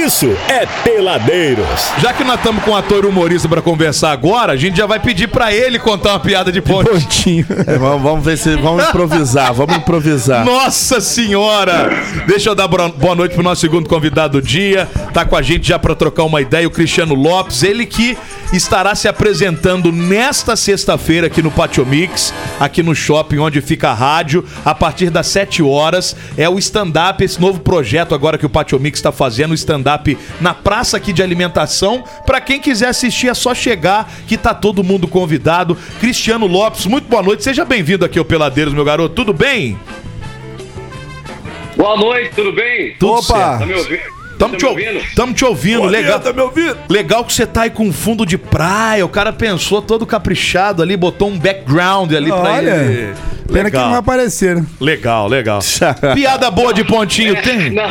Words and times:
isso 0.00 0.34
é 0.48 0.64
Peladeiros. 0.82 1.92
Já 1.98 2.12
que 2.12 2.24
nós 2.24 2.36
estamos 2.36 2.64
com 2.64 2.70
um 2.70 2.76
ator 2.76 3.04
humorista 3.04 3.46
pra 3.48 3.60
conversar 3.60 4.12
agora, 4.12 4.52
a 4.52 4.56
gente 4.56 4.78
já 4.78 4.86
vai 4.86 4.98
pedir 4.98 5.28
pra 5.28 5.52
ele 5.52 5.78
contar 5.78 6.12
uma 6.12 6.20
piada 6.20 6.50
de 6.50 6.62
ponte. 6.62 6.88
Pontinho. 6.88 7.46
É, 7.66 7.76
vamos, 7.78 8.02
vamos 8.02 8.24
ver 8.24 8.38
se. 8.38 8.56
Vamos 8.56 8.88
improvisar, 8.88 9.52
vamos 9.52 9.76
improvisar. 9.76 10.44
Nossa 10.44 11.00
senhora! 11.00 11.90
Deixa 12.26 12.48
eu 12.48 12.54
dar 12.54 12.66
boa 12.66 13.14
noite 13.14 13.34
pro 13.34 13.42
nosso 13.42 13.60
segundo 13.60 13.88
convidado 13.88 14.40
do 14.40 14.46
dia. 14.46 14.88
Tá 15.12 15.24
com 15.24 15.36
a 15.36 15.42
gente 15.42 15.68
já 15.68 15.78
pra 15.78 15.94
trocar 15.94 16.24
uma 16.24 16.40
ideia, 16.40 16.66
o 16.66 16.70
Cristiano 16.70 17.14
Lopes. 17.14 17.62
Ele 17.62 17.84
que 17.84 18.16
estará 18.52 18.94
se 18.94 19.06
apresentando 19.06 19.92
nesta 19.92 20.56
sexta-feira 20.56 21.26
aqui 21.26 21.42
no 21.42 21.50
Patio 21.50 21.84
Mix, 21.84 22.32
aqui 22.58 22.82
no 22.82 22.94
shopping 22.94 23.38
onde 23.38 23.60
fica 23.60 23.90
a 23.90 23.94
rádio, 23.94 24.44
a 24.64 24.74
partir 24.74 25.10
das 25.10 25.26
7 25.26 25.62
horas. 25.62 26.16
É 26.36 26.48
o 26.48 26.58
stand-up, 26.58 27.22
esse 27.22 27.40
novo 27.40 27.60
projeto 27.60 28.14
agora 28.14 28.38
que 28.38 28.46
o 28.46 28.50
Patio 28.50 28.80
Mix 28.80 28.98
está 28.98 29.12
fazendo, 29.12 29.50
o 29.50 29.54
stand-up 29.54 29.89
na 30.40 30.52
praça 30.54 30.96
aqui 30.96 31.12
de 31.12 31.22
alimentação. 31.22 32.04
Pra 32.26 32.40
quem 32.40 32.60
quiser 32.60 32.88
assistir 32.88 33.28
é 33.28 33.34
só 33.34 33.54
chegar, 33.54 34.10
que 34.26 34.36
tá 34.36 34.52
todo 34.54 34.84
mundo 34.84 35.08
convidado. 35.08 35.76
Cristiano 35.98 36.46
Lopes, 36.46 36.86
muito 36.86 37.08
boa 37.08 37.22
noite. 37.22 37.42
Seja 37.42 37.64
bem-vindo 37.64 38.04
aqui 38.04 38.18
ao 38.18 38.24
Peladeiros, 38.24 38.74
meu 38.74 38.84
garoto. 38.84 39.14
Tudo 39.14 39.32
bem? 39.32 39.78
Boa 41.76 41.96
noite, 41.96 42.32
tudo 42.34 42.52
bem? 42.52 42.94
Tudo 42.98 43.12
Opa! 43.14 43.22
certo. 43.22 43.58
Tá 43.60 43.66
me 43.66 43.74
ouvindo? 43.74 44.20
Tamo 44.40 44.52
tá 44.52 44.58
te, 44.58 44.64
ouvindo? 44.66 45.00
tamo 45.14 45.34
te 45.34 45.44
ouvindo, 45.44 45.84
legal. 45.84 46.18
Tá 46.18 46.32
me 46.32 46.40
ouvindo? 46.40 46.78
Legal 46.88 47.24
que 47.26 47.32
você 47.32 47.46
tá 47.46 47.62
aí 47.62 47.70
com 47.70 47.92
fundo 47.92 48.24
de 48.24 48.38
praia, 48.38 49.04
o 49.04 49.08
cara 49.08 49.34
pensou 49.34 49.82
todo 49.82 50.06
caprichado 50.06 50.82
ali, 50.82 50.96
botou 50.96 51.28
um 51.28 51.38
background 51.38 52.10
ali 52.14 52.28
pra 52.28 52.54
Olha, 52.54 52.70
ele. 52.70 53.14
Pena 53.52 53.70
que 53.70 53.76
não 53.76 53.82
vai 53.82 53.90
Legal, 53.90 53.94
aparecer, 53.96 54.56
né? 54.56 54.64
legal, 54.80 55.28
legal. 55.28 55.58
Piada 56.14 56.50
boa 56.50 56.72
de 56.72 56.84
pontinho 56.84 57.34
tem? 57.42 57.70
Não, 57.70 57.84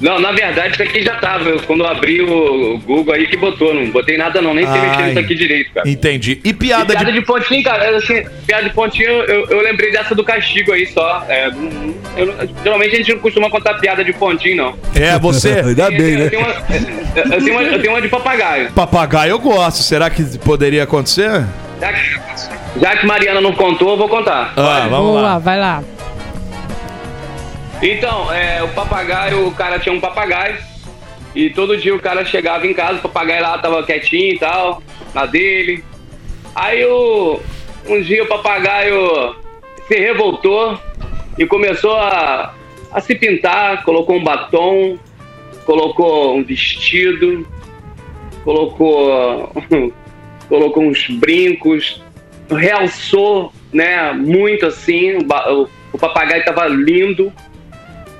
não, 0.00 0.18
na 0.20 0.32
verdade 0.32 0.74
isso 0.74 0.82
aqui 0.82 1.02
já 1.02 1.14
tava. 1.16 1.48
Eu, 1.48 1.60
quando 1.62 1.80
eu 1.84 1.88
abri 1.88 2.20
o 2.22 2.78
Google 2.84 3.14
aí 3.14 3.26
que 3.26 3.36
botou, 3.36 3.72
não 3.74 3.90
botei 3.90 4.16
nada 4.16 4.42
não, 4.42 4.52
nem 4.54 4.66
sei 4.66 4.74
Ai. 4.80 4.88
mexer 4.88 5.02
nisso 5.04 5.18
aqui 5.20 5.34
direito, 5.34 5.72
cara. 5.72 5.88
Entendi. 5.88 6.40
E 6.44 6.48
E 6.50 6.52
piada 6.52 6.86
piada 6.94 7.12
de... 7.12 7.20
de 7.20 7.24
pontinho, 7.26 7.62
cara, 7.62 7.96
assim, 7.96 8.22
piada 8.46 8.64
de 8.68 8.74
pontinho, 8.74 9.08
eu, 9.08 9.46
eu 9.48 9.60
lembrei 9.62 9.90
dessa 9.92 10.14
do 10.14 10.22
castigo 10.24 10.72
aí 10.72 10.86
só. 10.86 11.24
É, 11.28 11.46
eu 12.16 12.26
não- 12.26 12.48
geralmente 12.62 12.94
a 12.94 12.98
gente 12.98 13.12
não 13.12 13.20
costuma 13.20 13.48
contar 13.50 13.74
piada 13.74 14.04
de 14.04 14.12
pontinho, 14.12 14.56
não. 14.56 14.78
É, 14.94 15.18
você... 15.18 15.60
Ainda 15.66 15.90
bem, 15.90 16.12
eu, 16.12 16.18
né? 16.18 16.28
tenho 16.28 16.42
uma, 16.42 16.54
eu, 17.34 17.42
tenho 17.44 17.52
uma, 17.58 17.62
eu 17.62 17.80
tenho 17.80 17.92
uma 17.94 18.02
de 18.02 18.08
papagaio. 18.08 18.72
Papagaio 18.72 19.30
eu 19.30 19.38
gosto, 19.38 19.82
será 19.82 20.10
que 20.10 20.22
poderia 20.38 20.82
acontecer? 20.84 21.44
Já 21.80 21.92
que, 21.92 22.80
já 22.80 22.96
que 22.96 23.06
Mariana 23.06 23.40
não 23.40 23.52
contou, 23.52 23.90
eu 23.90 23.96
vou 23.96 24.08
contar. 24.08 24.52
Ah, 24.56 24.86
vamos 24.88 25.10
Boa, 25.12 25.20
lá. 25.22 25.38
vai 25.38 25.58
lá. 25.58 25.82
Então, 27.86 28.32
é, 28.32 28.62
o 28.62 28.68
papagaio, 28.68 29.46
o 29.46 29.52
cara 29.52 29.78
tinha 29.78 29.94
um 29.94 30.00
papagaio 30.00 30.56
e 31.34 31.50
todo 31.50 31.76
dia 31.76 31.94
o 31.94 32.00
cara 32.00 32.24
chegava 32.24 32.66
em 32.66 32.72
casa, 32.72 32.98
o 32.98 33.02
papagaio 33.02 33.42
lá 33.42 33.58
tava 33.58 33.82
quietinho 33.82 34.34
e 34.34 34.38
tal, 34.38 34.82
na 35.12 35.26
dele. 35.26 35.84
Aí 36.54 36.82
o, 36.86 37.38
um 37.86 38.00
dia 38.00 38.22
o 38.22 38.26
papagaio 38.26 39.36
se 39.86 39.96
revoltou 39.98 40.80
e 41.36 41.44
começou 41.44 41.94
a, 41.94 42.54
a 42.90 43.00
se 43.02 43.14
pintar, 43.16 43.84
colocou 43.84 44.16
um 44.16 44.24
batom, 44.24 44.98
colocou 45.66 46.38
um 46.38 46.42
vestido, 46.42 47.46
colocou, 48.44 49.52
colocou 50.48 50.84
uns 50.84 51.06
brincos, 51.08 52.00
realçou, 52.48 53.52
né, 53.70 54.10
muito 54.12 54.64
assim, 54.64 55.18
o, 55.18 55.64
o- 55.92 55.98
papagaio 55.98 56.42
tava 56.46 56.66
lindo. 56.66 57.30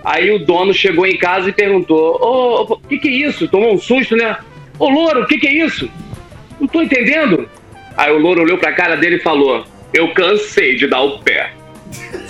Aí 0.04 0.30
o 0.30 0.44
dono 0.44 0.74
chegou 0.74 1.06
em 1.06 1.16
casa 1.16 1.48
e 1.48 1.52
perguntou: 1.52 2.18
Ô, 2.20 2.74
o 2.74 2.88
que, 2.88 2.98
que 2.98 3.08
é 3.08 3.28
isso? 3.28 3.48
Tomou 3.48 3.72
um 3.72 3.78
susto, 3.78 4.14
né? 4.14 4.36
Ô, 4.78 4.88
louro, 4.88 5.22
o 5.22 5.26
que, 5.26 5.38
que 5.38 5.46
é 5.46 5.52
isso? 5.52 5.88
Não 6.60 6.68
tô 6.68 6.82
entendendo. 6.82 7.48
Aí 7.96 8.12
o 8.12 8.18
louro 8.18 8.42
olhou 8.42 8.58
pra 8.58 8.72
cara 8.72 8.96
dele 8.96 9.16
e 9.16 9.22
falou: 9.22 9.64
Eu 9.92 10.12
cansei 10.12 10.76
de 10.76 10.86
dar 10.86 11.00
o 11.00 11.18
pé. 11.20 11.52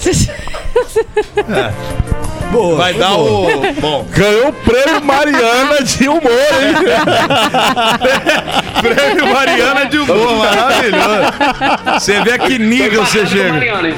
Boa. 2.52 2.76
Vai 2.76 2.94
dar 2.94 3.14
o... 3.14 3.46
Bom, 3.80 4.06
Ganhou 4.10 4.50
o 4.50 4.52
prêmio 4.52 5.02
Mariana 5.02 5.82
de 5.82 6.08
humor, 6.08 6.22
hein? 6.22 6.74
prêmio 8.80 9.26
Mariana 9.26 9.86
de 9.86 9.98
humor, 9.98 10.36
maravilhoso. 10.36 11.32
Você 11.94 12.20
vê 12.20 12.34
a 12.34 12.38
que 12.38 12.56
nível 12.56 13.04
você 13.04 13.26
chega. 13.26 13.54
Mariana, 13.54 13.88
hein? 13.88 13.96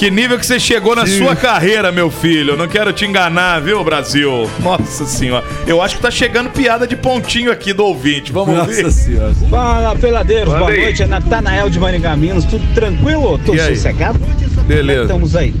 Que 0.00 0.10
nível 0.10 0.38
que 0.38 0.46
você 0.46 0.58
chegou 0.58 0.96
na 0.96 1.06
sua 1.06 1.36
carreira, 1.36 1.92
meu 1.92 2.10
filho. 2.10 2.56
Não 2.56 2.66
quero 2.66 2.90
te 2.90 3.04
enganar, 3.04 3.60
viu, 3.60 3.84
Brasil? 3.84 4.50
Nossa 4.60 5.04
senhora. 5.04 5.44
Eu 5.66 5.82
acho 5.82 5.96
que 5.96 6.00
tá 6.00 6.10
chegando 6.10 6.48
piada 6.48 6.86
de 6.86 6.96
pontinho 6.96 7.52
aqui 7.52 7.74
do 7.74 7.84
ouvinte. 7.84 8.32
Vamos 8.32 8.58
ouvir? 8.58 8.82
Nossa 8.82 8.90
senhora. 8.96 9.34
Fala, 9.50 9.94
peladeiros, 9.94 10.54
boa 10.54 10.70
aí. 10.70 10.84
noite. 10.84 11.02
É 11.02 11.06
Natanael 11.06 11.68
de 11.68 11.78
Maringá, 11.78 12.16
Minas. 12.16 12.46
Tudo 12.46 12.66
tranquilo? 12.74 13.38
Tô 13.44 13.52
E 13.52 13.58
sossegado? 13.58 14.18
Beleza. 14.66 15.02
Estamos 15.02 15.36
aí. 15.36 15.54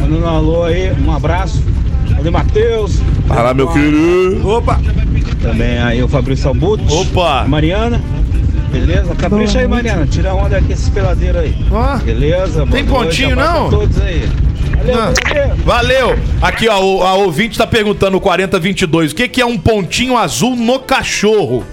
Mandando 0.00 0.24
um 0.24 0.28
alô 0.28 0.62
aí, 0.62 0.90
um 1.06 1.12
abraço. 1.12 1.62
Valeu, 2.16 2.32
Matheus. 2.32 3.02
Fala, 3.26 3.52
meu 3.52 3.68
querido. 3.68 4.48
Opa! 4.48 4.80
Também 5.42 5.78
aí 5.78 6.02
o 6.02 6.08
Fabrício 6.08 6.48
Albuto. 6.48 6.82
Opa. 6.90 7.44
Mariana. 7.46 8.00
Beleza? 8.70 9.14
Capricha 9.14 9.58
aí, 9.60 9.66
Mariana. 9.68 10.06
Tira 10.06 10.34
onda 10.34 10.56
aqui 10.58 10.72
esses 10.72 10.88
peladeiros 10.88 11.40
aí. 11.42 11.56
Ó. 11.70 11.96
Beleza? 11.98 12.64
Boa 12.64 12.70
Tem 12.70 12.84
pontinho, 12.84 13.34
não? 13.36 13.70
todos 13.70 14.00
aí. 14.00 14.28
Valeu, 14.76 14.96
Não. 14.96 15.12
peladeiro. 15.14 15.56
Valeu. 15.64 16.18
Aqui, 16.40 16.68
ó, 16.68 16.80
o, 16.80 17.02
a 17.02 17.14
ouvinte 17.14 17.58
tá 17.58 17.66
perguntando 17.66 18.16
o 18.16 18.20
4022. 18.20 19.12
O 19.12 19.14
que, 19.14 19.28
que 19.28 19.40
é 19.40 19.46
um 19.46 19.58
pontinho 19.58 20.16
azul 20.16 20.54
no 20.54 20.78
cachorro? 20.78 21.64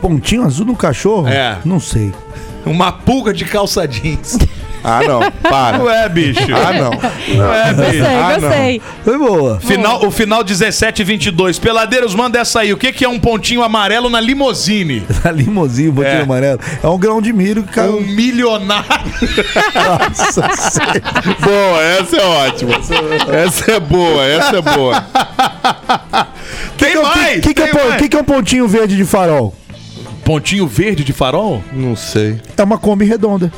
Pontinho 0.00 0.44
azul 0.44 0.66
no 0.66 0.76
cachorro? 0.76 1.28
É. 1.28 1.58
Não 1.64 1.78
sei. 1.80 2.12
Uma 2.66 2.92
pulga 2.92 3.32
de 3.32 3.44
calça 3.44 3.86
jeans. 3.86 4.38
Ah, 4.84 5.00
não. 5.06 5.20
Não 5.20 5.30
Para. 5.30 5.94
é, 5.94 6.08
bicho. 6.08 6.40
Ah, 6.54 6.72
não. 6.72 6.90
Não 7.36 7.54
é, 7.54 7.72
Gostei, 7.72 7.92
bicho. 7.92 8.04
Ah, 8.06 8.38
não. 8.38 8.40
gostei. 8.48 8.82
Foi 9.04 9.18
boa. 9.18 9.60
Final, 9.60 10.04
o 10.06 10.10
final 10.10 10.44
1722. 10.44 11.58
Peladeiros, 11.58 12.14
manda 12.14 12.38
essa 12.38 12.60
aí. 12.60 12.72
O 12.72 12.76
que, 12.76 12.92
que 12.92 13.04
é 13.04 13.08
um 13.08 13.18
pontinho 13.18 13.62
amarelo 13.62 14.10
na 14.10 14.20
limousine? 14.20 15.04
A 15.24 15.30
limozinho, 15.30 15.92
botinho 15.92 16.12
É. 16.14 16.22
amarelo. 16.22 16.58
É 16.82 16.88
um 16.88 16.98
grão 16.98 17.22
de 17.22 17.32
milho 17.32 17.62
que 17.62 17.70
Um 17.70 17.72
caiu. 17.72 18.00
milionário. 18.00 18.88
Nossa 19.74 20.70
senhora. 20.70 21.02
Boa, 21.40 21.82
essa 21.82 22.16
é 22.16 22.24
ótima. 22.24 22.72
Essa 23.32 23.72
é 23.72 23.80
boa, 23.80 24.24
essa 24.26 24.56
é 24.56 24.62
boa. 24.62 25.06
Tem 26.76 27.00
mais! 27.00 27.38
O 27.38 27.40
que, 27.42 27.54
que, 27.54 27.62
é, 27.62 27.72
mais. 27.72 27.96
que 27.96 28.08
que 28.08 28.16
é 28.16 28.20
um 28.20 28.24
pontinho 28.24 28.66
verde 28.66 28.96
de 28.96 29.04
farol? 29.04 29.54
Pontinho 30.24 30.66
verde 30.66 31.04
de 31.04 31.12
farol? 31.12 31.62
Não 31.72 31.94
sei. 31.96 32.40
É 32.56 32.62
uma 32.62 32.78
Kombi 32.78 33.04
redonda. 33.04 33.52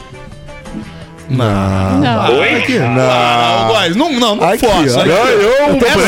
Não. 1.29 2.01
Não. 2.01 2.43
Aqui. 2.43 2.79
Não, 2.79 3.73
guys, 3.73 3.97
não, 3.97 4.12
não, 4.12 4.37
não 4.37 4.49
Aqui, 4.49 4.67
força. 4.67 5.03
Aí, 5.03 5.09
Ganhou 5.09 5.71
um 5.71 5.79
prêmio. 5.79 5.99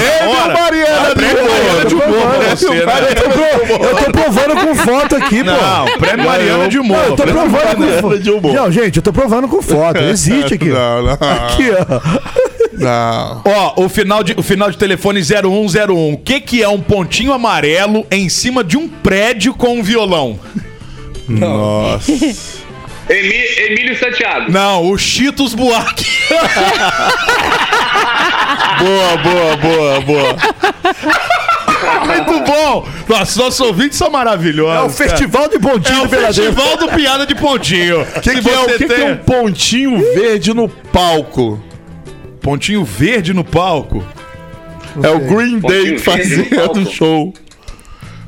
Mariana 0.53 1.09
de 1.09 1.15
Prêmio 1.15 1.45
Mariana 1.45 1.85
de 1.85 1.95
humor. 1.95 2.39
né? 2.39 3.89
Eu 3.89 4.05
tô, 4.05 4.13
provando 4.13 4.57
com 4.61 4.75
foto 4.75 5.17
aqui, 5.17 5.43
pô. 5.43 5.51
Não, 5.51 5.99
prêmio 5.99 6.27
Mariana 6.27 6.69
de 6.69 6.79
humor. 6.79 6.99
Não, 6.99 7.05
eu 7.07 7.17
tô 7.17 7.23
provando 7.23 7.77
com 7.77 8.09
foto. 8.09 8.53
Não, 8.55 8.73
gente, 8.73 8.97
eu 8.97 9.03
tô 9.03 9.13
provando 9.13 9.49
com 9.49 9.63
foto. 9.63 9.99
Existe 10.01 10.55
aqui. 10.55 10.69
Não, 10.69 11.03
não. 11.03 11.13
Aqui, 11.13 11.71
ó. 11.71 12.57
Não. 12.73 13.43
Ó, 13.45 13.85
o 13.85 13.89
final 13.89 14.23
de, 14.23 14.35
o 14.37 14.43
final 14.43 14.71
de 14.71 14.77
telefone 14.77 15.21
0101. 15.23 16.13
O 16.13 16.19
que, 16.19 16.41
que 16.41 16.63
é 16.63 16.69
um 16.69 16.81
pontinho 16.81 17.33
amarelo 17.33 18.07
em 18.11 18.29
cima 18.29 18.63
de 18.63 18.77
um 18.77 18.87
prédio 18.87 19.55
com 19.55 19.79
um 19.79 19.83
violão? 19.83 20.39
Nossa. 21.29 22.13
Emi- 23.09 23.71
Emílio 23.71 23.99
Santiago. 23.99 24.51
Não, 24.51 24.91
o 24.91 24.99
Cheetos 24.99 25.55
Buarque. 25.55 26.07
Boa, 28.79 29.17
boa, 29.17 29.57
boa, 29.57 30.01
boa. 30.03 30.37
Muito 32.07 32.41
bom. 32.45 32.87
Nossa, 33.09 33.43
nossos 33.43 33.61
ouvintes 33.61 33.97
são 33.99 34.11
maravilhosos. 34.11 35.01
É 35.01 35.05
o 35.05 35.09
cara. 35.09 35.11
Festival 35.19 35.49
de 35.49 35.57
É 35.57 35.59
Pontinho 35.59 36.01
o 36.01 36.03
do 36.05 36.09
Peladeiro. 36.11 36.53
festival 36.53 36.77
do 36.77 36.89
piada 36.89 37.27
de 37.27 37.35
pontinho. 37.35 38.03
O 38.17 38.21
que, 38.21 38.41
que 38.43 38.51
é, 38.51 38.59
o 38.59 38.67
que, 38.79 38.87
que 38.87 38.93
é 38.93 39.05
um 39.05 39.17
pontinho 39.17 39.99
verde 40.15 40.53
no 40.55 40.69
palco? 40.69 41.61
pontinho 42.43 42.85
verde 42.85 43.33
no 43.33 43.43
palco? 43.45 44.05
É 45.03 45.09
o 45.09 45.19
Green 45.21 45.59
Day 45.59 45.99
fazendo 45.99 46.91
show. 46.91 47.33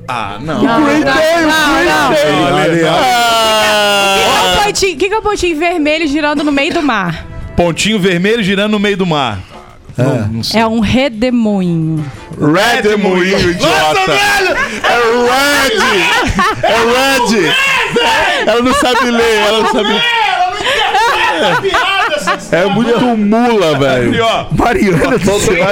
Ah, 0.08 0.38
não. 0.41 0.61
Green 0.61 1.02
Day, 1.02 1.12
o 1.12 1.49
Green. 2.08 2.75
Day. 2.75 2.82
O 2.82 2.87
é 2.87 2.88
Ah, 2.88 4.55
um 4.56 4.57
pontinho- 4.69 4.94
O 4.94 4.99
que, 4.99 5.09
que 5.09 5.15
é 5.15 5.19
um 5.19 5.23
pontinho 5.23 5.59
vermelho 5.59 6.06
girando 6.06 6.44
no 6.44 6.53
meio 6.53 6.73
do 6.73 6.82
mar? 6.82 7.26
Pontinho 7.56 7.99
vermelho 7.99 8.43
girando 8.43 8.73
no 8.73 8.79
meio 8.79 8.97
do 8.97 9.06
mar. 9.06 9.38
Não, 9.97 10.29
não 10.29 10.43
sei. 10.44 10.61
É 10.61 10.67
um 10.67 10.79
redemoinho. 10.79 12.05
Red 12.41 12.88
é 12.93 12.97
moinho, 12.97 13.32
Nossa, 13.32 13.49
idiota. 13.50 14.00
velho! 14.06 14.56
É 14.85 14.97
Red! 15.26 15.82
É 16.62 16.76
Red! 17.43 17.55
Ela 18.47 18.62
não 18.62 18.75
sabe 18.75 19.11
ler, 19.11 19.35
ela 19.38 19.61
não 19.62 19.73
sabe. 19.73 20.00
É 22.53 22.64
muito 22.67 23.00
mula, 23.17 23.76
velho. 23.79 24.12
Mariana 24.56 25.19
do 25.19 25.41
céu. 25.41 25.67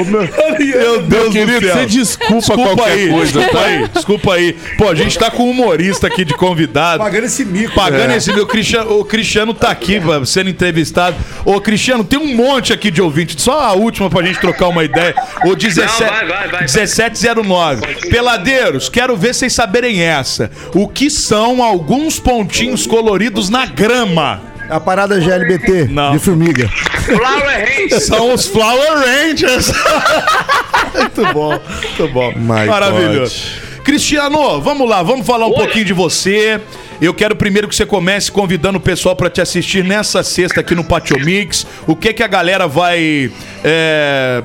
Ô, 0.00 0.04
meu, 0.04 0.20
meu 0.58 1.02
Deus, 1.02 1.32
querido, 1.32 1.66
céu. 1.66 1.76
você 1.76 1.86
desculpa, 1.86 2.34
Desculpa 2.38 2.62
qualquer 2.76 2.92
aí, 2.92 3.08
coisa, 3.10 3.32
desculpa 3.32 3.58
tá? 3.58 3.64
aí, 3.64 3.88
desculpa 3.88 4.34
aí. 4.34 4.52
Pô, 4.76 4.88
a 4.88 4.94
gente 4.94 5.18
tá 5.18 5.30
com 5.30 5.44
um 5.44 5.50
humorista 5.50 6.06
aqui 6.06 6.24
de 6.24 6.34
convidado. 6.34 7.02
Pagando 7.02 7.24
esse 7.24 7.44
mico. 7.44 7.74
Pagando 7.74 8.12
É. 8.12 8.16
esse 8.16 8.32
meu 8.32 8.46
Cristiano, 8.46 8.98
o 8.98 9.04
Cristiano 9.04 9.52
tá 9.54 9.70
aqui 9.70 10.00
sendo 10.26 10.50
entrevistado. 10.50 11.16
Ô, 11.44 11.60
Cristiano, 11.60 12.04
tem 12.04 12.18
um 12.18 12.34
monte 12.34 12.72
aqui 12.72 12.90
de 12.90 13.00
ouvinte. 13.02 13.40
Só 13.40 13.60
a 13.60 13.72
última 13.72 14.08
pra 14.10 14.22
gente 14.22 14.40
trocar 14.40 14.68
uma 14.68 14.84
ideia. 14.84 15.14
O 15.44 15.54
17, 15.54 16.00
Não, 16.02 16.08
vai, 16.08 16.26
vai, 16.26 16.48
vai. 16.48 16.60
1709. 16.60 17.86
Peladeiros, 18.10 18.88
quero 18.88 19.16
ver 19.16 19.34
vocês 19.34 19.52
saberem 19.52 20.00
essa. 20.02 20.50
O 20.74 20.88
que 20.88 21.10
são 21.10 21.62
alguns 21.62 22.18
pontinhos 22.18 22.86
coloridos 22.86 23.48
na 23.48 23.66
grama? 23.66 24.40
A 24.68 24.78
parada 24.78 25.18
GLBT 25.18 25.88
Não. 25.88 26.12
de 26.12 26.18
formiga. 26.18 26.68
Flower 27.04 27.64
Range. 27.66 28.00
São 28.00 28.34
os 28.34 28.46
Flower 28.46 28.98
Rangers. 28.98 29.72
muito 30.94 31.32
bom, 31.32 31.50
muito 31.50 32.12
bom. 32.12 32.32
My 32.36 32.66
Maravilhoso. 32.66 33.68
Cristiano, 33.82 34.60
vamos 34.60 34.88
lá, 34.88 35.02
vamos 35.02 35.26
falar 35.26 35.46
um 35.46 35.50
Oi. 35.50 35.56
pouquinho 35.56 35.84
de 35.86 35.94
você. 35.94 36.60
Eu 37.00 37.14
quero 37.14 37.36
primeiro 37.36 37.68
que 37.68 37.76
você 37.76 37.86
comece 37.86 38.30
convidando 38.30 38.78
o 38.78 38.80
pessoal 38.80 39.14
para 39.14 39.30
te 39.30 39.40
assistir 39.40 39.84
nessa 39.84 40.22
sexta 40.22 40.60
aqui 40.60 40.74
no 40.74 40.82
Patio 40.82 41.18
Mix. 41.20 41.64
O 41.86 41.94
que 41.94 42.12
que 42.12 42.22
a 42.22 42.26
galera 42.26 42.66
vai. 42.66 43.30
É, 43.64 44.42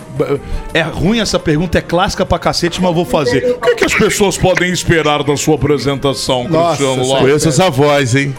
é 0.73 0.81
ruim 0.81 1.19
essa 1.19 1.39
pergunta, 1.39 1.79
é 1.79 1.81
clássica 1.81 2.25
pra 2.25 2.37
cacete, 2.37 2.79
mas 2.79 2.89
eu 2.89 2.95
vou 2.95 3.05
fazer. 3.05 3.55
O 3.57 3.59
que, 3.59 3.75
que 3.75 3.85
as 3.85 3.93
pessoas 3.93 4.37
podem 4.37 4.71
esperar 4.71 5.23
da 5.23 5.35
sua 5.35 5.55
apresentação, 5.55 6.47
Nossa, 6.47 6.77
Cristiano 6.77 7.07
Lopes? 7.07 7.21
Conheço 7.23 7.49
essa 7.49 7.69
voz, 7.71 8.15
hein? 8.15 8.35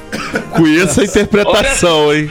Conheço 0.56 1.00
a 1.00 1.05
interpretação, 1.05 2.14
hein? 2.14 2.31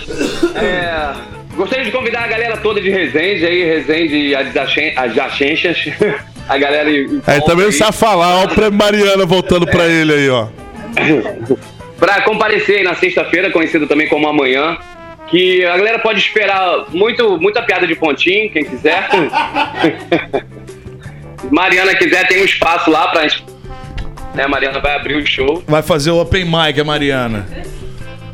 É, 0.56 1.13
gostaria 1.56 1.83
de 1.83 1.91
convidar 1.91 2.24
a 2.24 2.27
galera 2.27 2.57
toda 2.57 2.79
de 2.79 2.89
Resende 2.89 3.45
aí, 3.45 3.63
Resende 3.65 4.15
e 4.15 4.36
adjacências. 4.36 5.77
A 6.47 6.57
galera 6.57 6.89
Aí 6.89 7.07
volta 7.07 7.45
também 7.45 7.63
não 7.63 7.71
aí, 7.71 7.71
sabe 7.71 7.95
falar, 7.95 8.41
ó, 8.41 8.44
o 8.44 8.50
prêmio 8.50 8.77
Mariana 8.77 9.25
voltando 9.25 9.65
pra 9.65 9.88
ele 9.88 10.13
aí, 10.13 10.29
ó. 10.29 10.47
Pra 12.03 12.21
comparecer 12.21 12.79
aí 12.79 12.83
na 12.83 12.95
sexta-feira, 12.95 13.50
conhecido 13.50 13.88
também 13.88 14.09
como 14.09 14.27
amanhã. 14.27 14.77
Que 15.27 15.63
a 15.63 15.77
galera 15.77 16.00
pode 16.00 16.19
esperar 16.19 16.88
muito, 16.89 17.38
muita 17.39 17.61
piada 17.61 17.88
de 17.88 17.95
pontinho, 17.95 18.51
quem 18.51 18.65
quiser. 18.65 19.07
Mariana 21.50 21.95
quiser, 21.95 22.27
tem 22.27 22.41
um 22.41 22.44
espaço 22.44 22.91
lá 22.91 23.07
pra 23.07 23.25
gente. 23.25 23.45
Né, 24.35 24.45
Mariana 24.47 24.81
vai 24.81 24.97
abrir 24.97 25.15
o 25.15 25.25
show. 25.25 25.63
Vai 25.65 25.81
fazer 25.81 26.11
o 26.11 26.19
Open 26.19 26.44
Mic, 26.44 26.77
a 26.77 26.83
Mariana. 26.83 27.47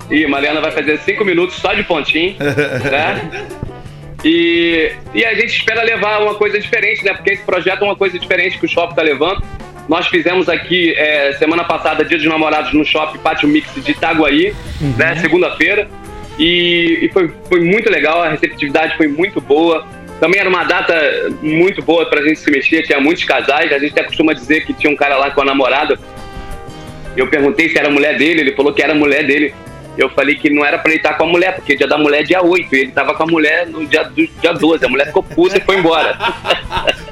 E 0.10 0.26
Mariana 0.26 0.62
vai 0.62 0.72
fazer 0.72 0.98
cinco 1.02 1.24
minutos 1.24 1.58
só 1.58 1.76
de 1.76 1.84
pontinho, 1.84 2.38
né? 2.42 3.46
E, 4.26 4.92
e 5.14 5.24
a 5.24 5.36
gente 5.36 5.56
espera 5.60 5.84
levar 5.84 6.24
uma 6.24 6.34
coisa 6.34 6.60
diferente, 6.60 7.06
né? 7.06 7.14
Porque 7.14 7.34
esse 7.34 7.44
projeto 7.44 7.84
é 7.84 7.86
uma 7.86 7.96
coisa 7.96 8.18
diferente 8.18 8.58
que 8.58 8.66
o 8.66 8.70
shopping 8.70 8.96
tá 8.96 9.04
levando. 9.04 9.44
Nós 9.90 10.08
fizemos 10.08 10.48
aqui 10.48 10.94
é, 10.96 11.34
semana 11.34 11.64
passada 11.64 12.06
Dia 12.06 12.20
dos 12.20 12.28
Namorados 12.28 12.72
no 12.74 12.86
shopping 12.86 13.18
Pátio 13.18 13.50
Mix 13.50 13.74
de 13.84 13.92
Itaguaí, 13.92 14.54
né? 14.96 15.16
Segunda-feira. 15.16 15.90
E, 16.38 17.00
e 17.02 17.10
foi, 17.12 17.34
foi 17.50 17.62
muito 17.62 17.90
legal, 17.90 18.22
a 18.22 18.30
receptividade 18.30 18.96
foi 18.96 19.08
muito 19.08 19.42
boa. 19.42 19.88
Também 20.20 20.40
era 20.40 20.48
uma 20.48 20.64
data 20.64 20.94
muito 21.42 21.82
boa 21.82 22.06
pra 22.06 22.22
gente 22.22 22.40
se 22.40 22.52
mexer, 22.52 22.84
tinha 22.84 23.02
muitos 23.02 23.24
casais. 23.24 23.74
A 23.74 23.80
gente 23.80 23.92
até 23.92 24.04
costuma 24.04 24.32
dizer 24.34 24.64
que 24.64 24.74
tinha 24.74 24.94
um 24.94 24.96
cara 24.96 25.18
lá 25.18 25.32
com 25.32 25.42
a 25.42 25.46
namorada. 25.46 25.98
Eu 27.18 27.28
perguntei 27.28 27.68
se 27.70 27.78
era 27.78 27.88
a 27.88 27.92
mulher 27.92 28.16
dele, 28.16 28.42
ele 28.42 28.52
falou 28.52 28.72
que 28.72 28.84
era 28.84 28.94
a 28.94 28.96
mulher 28.96 29.26
dele. 29.26 29.56
Eu 30.00 30.10
falei 30.10 30.36
que 30.36 30.50
não 30.50 30.66
era 30.66 30.78
pra 30.78 30.92
ele 30.92 31.00
estar 31.00 31.16
com 31.16 31.26
a 31.26 31.28
mulher, 31.28 31.56
porque 31.56 31.76
dia 31.76 31.86
da 31.86 31.98
mulher 31.98 32.22
é 32.22 32.24
dia 32.24 32.42
8, 32.42 32.74
e 32.74 32.80
ele 32.80 32.92
tava 32.92 33.14
com 33.14 33.24
a 33.24 33.26
mulher 33.26 33.68
no 33.68 33.86
dia, 33.86 34.02
do, 34.06 34.26
dia 34.42 34.54
12. 34.54 34.86
A 34.86 34.88
mulher 34.88 35.08
ficou 35.08 35.22
puta 35.22 35.58
e 35.58 35.62
foi 35.62 35.78
embora. 35.78 36.18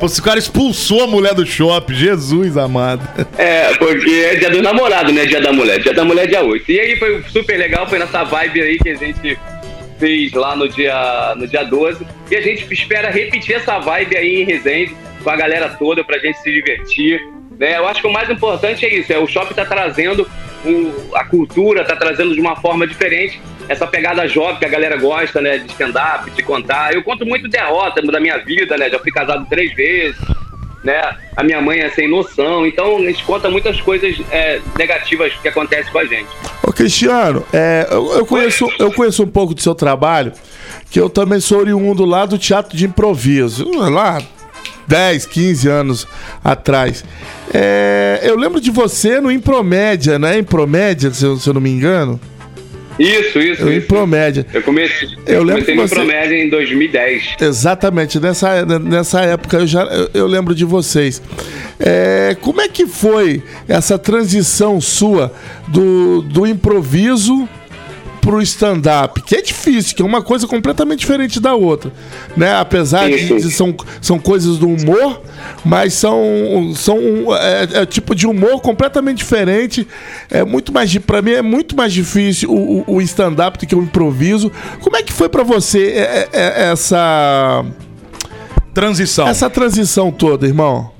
Esse 0.02 0.22
cara 0.22 0.40
expulsou 0.40 1.04
a 1.04 1.08
mulher 1.08 1.34
do 1.34 1.46
shopping, 1.46 1.94
Jesus 1.94 2.56
amado. 2.56 3.06
É, 3.38 3.74
porque 3.76 4.10
é 4.10 4.36
dia 4.36 4.50
do 4.50 4.62
namorado, 4.62 5.12
né? 5.12 5.26
Dia 5.26 5.42
da 5.42 5.52
mulher. 5.52 5.82
Dia 5.82 5.94
da 5.94 6.06
mulher 6.06 6.24
é 6.24 6.28
dia 6.28 6.42
8. 6.42 6.72
E 6.72 6.80
aí 6.80 6.96
foi 6.96 7.22
super 7.24 7.58
legal, 7.58 7.90
foi 7.90 8.00
nessa 8.00 8.24
vibe 8.24 8.62
aí 8.62 8.80
que 8.80 8.90
a 8.90 8.96
gente 8.96 9.38
fez 10.00 10.32
lá 10.32 10.56
no 10.56 10.70
dia, 10.70 11.36
no 11.36 11.46
dia 11.46 11.64
12. 11.64 12.08
E 12.32 12.36
a 12.38 12.42
gente 12.42 12.74
espera 12.74 13.10
repetir 13.10 13.56
essa 13.56 13.80
vibe 13.80 14.16
aí 14.16 14.44
em 14.44 14.46
Resende, 14.46 14.96
com 15.22 15.30
a 15.30 15.36
galera 15.36 15.70
toda, 15.78 16.06
pra 16.06 16.18
gente 16.20 16.40
se 16.40 16.50
divertir. 16.54 17.20
Né? 17.60 17.78
Eu 17.78 17.88
acho 17.88 18.02
que 18.02 18.08
o 18.08 18.12
mais 18.14 18.30
importante 18.30 18.86
é 18.86 18.94
isso, 18.94 19.12
é 19.12 19.18
o 19.18 19.28
shopping 19.28 19.54
tá 19.54 19.66
trazendo 19.66 20.28
o- 20.66 21.16
a 21.16 21.24
cultura, 21.24 21.84
tá 21.84 21.96
trazendo 21.96 22.34
de 22.34 22.40
uma 22.42 22.56
forma 22.56 22.86
diferente 22.88 23.40
essa 23.70 23.86
pegada 23.86 24.28
jovem 24.28 24.58
que 24.58 24.66
a 24.66 24.70
galera 24.70 24.96
gosta, 24.98 25.42
né? 25.42 25.58
De 25.58 25.68
stand-up, 25.68 26.30
de 26.32 26.42
contar. 26.44 26.94
Eu 26.94 27.04
conto 27.04 27.26
muito 27.26 27.48
derrota 27.50 28.02
da 28.02 28.20
minha 28.20 28.38
vida, 28.38 28.78
né? 28.78 28.90
Já 28.90 28.98
fui 29.00 29.12
casado 29.12 29.46
três 29.50 29.74
vezes 29.74 30.18
né? 30.84 31.02
A 31.36 31.44
minha 31.44 31.60
mãe 31.60 31.80
é 31.80 31.90
sem 31.90 32.08
noção. 32.10 32.66
Então 32.66 32.98
a 32.98 33.02
gente 33.02 33.22
conta 33.26 33.50
muitas 33.50 33.82
coisas 33.82 34.16
é, 34.32 34.62
negativas 34.78 35.34
que 35.42 35.48
acontecem 35.50 35.92
com 35.92 36.00
a 36.00 36.06
gente. 36.06 36.28
Ô, 36.64 36.72
Cristiano, 36.72 37.46
é, 37.52 37.86
eu, 37.90 38.14
eu 38.20 38.26
conheço, 38.26 38.70
eu 38.80 38.92
conheço 38.94 39.24
um 39.24 39.28
pouco 39.28 39.54
do 39.54 39.62
seu 39.62 39.76
trabalho, 39.76 40.32
que 40.90 40.98
eu 40.98 41.10
também 41.10 41.42
sou 41.42 41.60
oriundo 41.60 42.06
lá 42.06 42.26
do 42.26 42.38
teatro 42.38 42.78
de 42.78 42.86
improviso. 42.86 43.70
Lá, 43.90 44.22
10, 44.88 45.26
15 45.26 45.68
anos 45.68 46.08
atrás. 46.44 47.04
É, 47.54 48.20
eu 48.24 48.36
lembro 48.38 48.60
de 48.60 48.70
você 48.72 49.20
no 49.22 49.32
Impromédia, 49.32 50.18
né? 50.20 50.38
Impromédia, 50.38 51.12
se 51.14 51.26
eu, 51.26 51.38
se 51.38 51.50
eu 51.50 51.54
não 51.54 51.62
me 51.62 51.70
engano. 51.70 52.20
Isso, 53.00 53.38
isso, 53.40 53.62
Eu 53.62 53.72
isso. 53.72 53.86
Impromédia. 53.86 54.44
Eu 54.52 54.64
comecei, 54.64 55.08
Eu 55.28 55.36
eu 55.36 55.44
lembro 55.44 55.64
comecei 55.66 55.76
no 55.76 55.88
você- 55.88 55.96
Promédia 55.96 56.36
em 56.44 56.50
2010. 56.50 57.24
Exatamente, 57.40 58.20
nessa, 58.20 58.66
nessa 58.80 59.22
época 59.22 59.58
eu 59.58 59.68
já 59.68 59.84
eu, 59.84 60.10
eu 60.16 60.26
lembro 60.28 60.56
de 60.56 60.66
vocês. 60.66 61.22
É, 61.80 62.36
como 62.42 62.60
é 62.60 62.68
que 62.68 62.88
foi 62.88 63.44
essa 63.68 64.00
transição 64.00 64.82
sua 64.82 65.32
do, 65.68 66.24
do 66.24 66.48
improviso 66.48 67.48
pro 68.28 68.42
stand-up? 68.42 69.22
Que 69.22 69.38
é 69.38 69.42
difícil, 69.42 69.96
que 69.96 70.02
é 70.02 70.06
uma 70.06 70.22
coisa 70.22 70.46
completamente 70.46 71.00
diferente 71.00 71.40
da 71.40 71.54
outra. 71.56 71.92
Né? 72.36 72.54
Apesar 72.54 73.10
de, 73.10 73.26
de 73.40 73.50
são, 73.52 73.74
são 74.02 74.20
coisas 74.20 74.58
do 74.58 74.68
humor, 74.68 75.22
mas 75.64 75.94
são, 75.94 76.74
são 76.76 77.00
é, 77.36 77.82
é 77.82 77.86
tipo 77.86 78.14
de 78.14 78.28
humor 78.28 78.60
completamente 78.62 79.20
diferente. 79.20 79.88
É 80.30 80.44
muito 80.44 80.74
mais 80.74 80.96
pra 80.98 81.22
mim 81.22 81.32
é 81.32 81.42
muito 81.42 81.76
mais 81.76 81.94
difícil 81.94 82.52
o, 82.52 82.80
o- 82.86 82.96
o 82.96 83.02
stand-up 83.02 83.58
do 83.58 83.66
que 83.66 83.74
o 83.76 83.82
improviso. 83.82 84.52
Como 84.82 84.98
é 84.98 85.04
que 85.04 85.14
foi 85.14 85.30
pra 85.30 85.44
você 85.44 85.88
é, 85.92 86.02
é, 86.02 86.30
é, 86.34 86.72
essa 86.72 87.64
Transição. 88.74 89.28
essa 89.28 89.50
transição 89.50 90.12
toda, 90.12 90.46
irmão? 90.46 90.92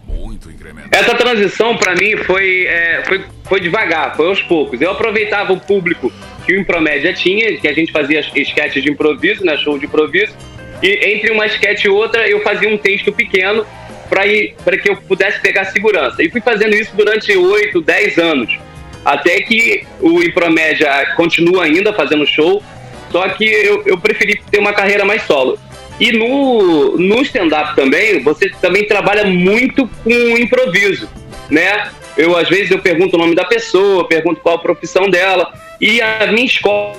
Essa 0.90 1.14
transição 1.16 1.76
pra 1.76 1.94
mim 1.96 2.16
foi, 2.26 2.66
é, 2.66 3.04
foi, 3.06 3.22
foi 3.44 3.60
devagar, 3.60 4.16
foi 4.16 4.28
aos 4.30 4.42
poucos. 4.44 4.80
Eu 4.82 4.92
aproveitava 4.92 5.52
o 5.54 5.60
público 5.60 6.12
que 6.48 6.54
o 6.54 6.60
Impromédia 6.62 7.14
tinha, 7.14 7.58
que 7.58 7.68
a 7.68 7.74
gente 7.74 7.92
fazia 7.92 8.22
as 8.22 8.32
sketches 8.34 8.82
de 8.82 8.90
improviso, 8.90 9.44
né, 9.44 9.58
show 9.58 9.78
de 9.78 9.86
improviso, 9.86 10.34
e 10.82 11.14
entre 11.14 11.30
uma 11.30 11.46
sketch 11.46 11.84
e 11.84 11.90
outra 11.90 12.26
eu 12.30 12.42
fazia 12.42 12.70
um 12.70 12.78
texto 12.78 13.12
pequeno 13.12 13.66
para 14.10 14.78
que 14.78 14.90
eu 14.90 14.96
pudesse 14.96 15.42
pegar 15.42 15.66
segurança. 15.66 16.24
E 16.24 16.30
fui 16.30 16.40
fazendo 16.40 16.74
isso 16.74 16.96
durante 16.96 17.36
8, 17.36 17.82
10 17.82 18.18
anos. 18.18 18.58
Até 19.04 19.42
que 19.42 19.86
o 20.00 20.24
Impromédia 20.24 21.14
continua 21.18 21.66
ainda 21.66 21.92
fazendo 21.92 22.26
show, 22.26 22.64
só 23.12 23.28
que 23.30 23.44
eu, 23.44 23.84
eu 23.86 23.98
preferi 23.98 24.42
ter 24.50 24.60
uma 24.60 24.72
carreira 24.72 25.04
mais 25.04 25.24
solo. 25.24 25.60
E 26.00 26.14
no, 26.14 26.98
no 26.98 27.22
stand-up 27.24 27.76
também, 27.76 28.22
você 28.22 28.50
também 28.62 28.86
trabalha 28.86 29.26
muito 29.26 29.90
com 30.04 30.38
improviso, 30.38 31.10
né? 31.50 31.90
Eu, 32.16 32.36
às 32.38 32.48
vezes, 32.48 32.72
eu 32.72 32.80
pergunto 32.80 33.16
o 33.16 33.20
nome 33.20 33.36
da 33.36 33.46
pessoa, 33.46 34.08
pergunto 34.08 34.40
qual 34.42 34.56
a 34.56 34.60
profissão 34.60 35.10
dela. 35.10 35.54
E 35.80 36.02
a 36.02 36.28
minha 36.32 36.46
escola 36.46 36.96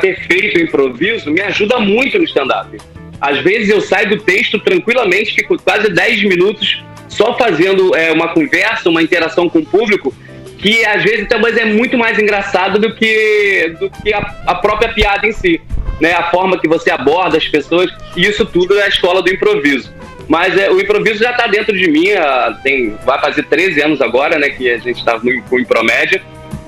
ter 0.00 0.18
feito 0.26 0.60
improviso 0.60 1.30
me 1.30 1.40
ajuda 1.40 1.78
muito 1.78 2.18
no 2.18 2.24
stand-up. 2.24 2.76
Às 3.20 3.38
vezes 3.38 3.68
eu 3.68 3.80
saio 3.80 4.10
do 4.10 4.18
texto 4.18 4.58
tranquilamente, 4.58 5.34
fico 5.34 5.60
quase 5.62 5.90
10 5.90 6.24
minutos 6.24 6.82
só 7.08 7.36
fazendo 7.36 7.96
é, 7.96 8.12
uma 8.12 8.28
conversa, 8.28 8.90
uma 8.90 9.02
interação 9.02 9.48
com 9.48 9.60
o 9.60 9.66
público, 9.66 10.14
que 10.58 10.84
às 10.84 11.02
vezes 11.02 11.26
talvez 11.28 11.56
é 11.56 11.64
muito 11.64 11.96
mais 11.96 12.18
engraçado 12.18 12.78
do 12.78 12.94
que, 12.94 13.74
do 13.80 13.90
que 13.90 14.12
a, 14.12 14.18
a 14.46 14.54
própria 14.56 14.92
piada 14.92 15.26
em 15.26 15.32
si. 15.32 15.60
Né? 16.00 16.12
A 16.12 16.24
forma 16.30 16.58
que 16.58 16.68
você 16.68 16.90
aborda 16.90 17.38
as 17.38 17.48
pessoas, 17.48 17.90
e 18.14 18.26
isso 18.26 18.44
tudo 18.44 18.78
é 18.78 18.84
a 18.84 18.88
escola 18.88 19.22
do 19.22 19.32
improviso. 19.32 19.94
Mas 20.28 20.58
é, 20.58 20.70
o 20.70 20.80
improviso 20.80 21.22
já 21.22 21.30
está 21.30 21.46
dentro 21.46 21.76
de 21.76 21.90
mim, 21.90 22.10
ah, 22.12 22.58
tem, 22.62 22.96
vai 23.04 23.20
fazer 23.20 23.44
13 23.44 23.80
anos 23.80 24.00
agora, 24.00 24.38
né, 24.38 24.50
que 24.50 24.70
a 24.70 24.78
gente 24.78 24.98
está 24.98 25.18
com 25.18 25.56
o 25.56 25.60
Impromédia. 25.60 26.20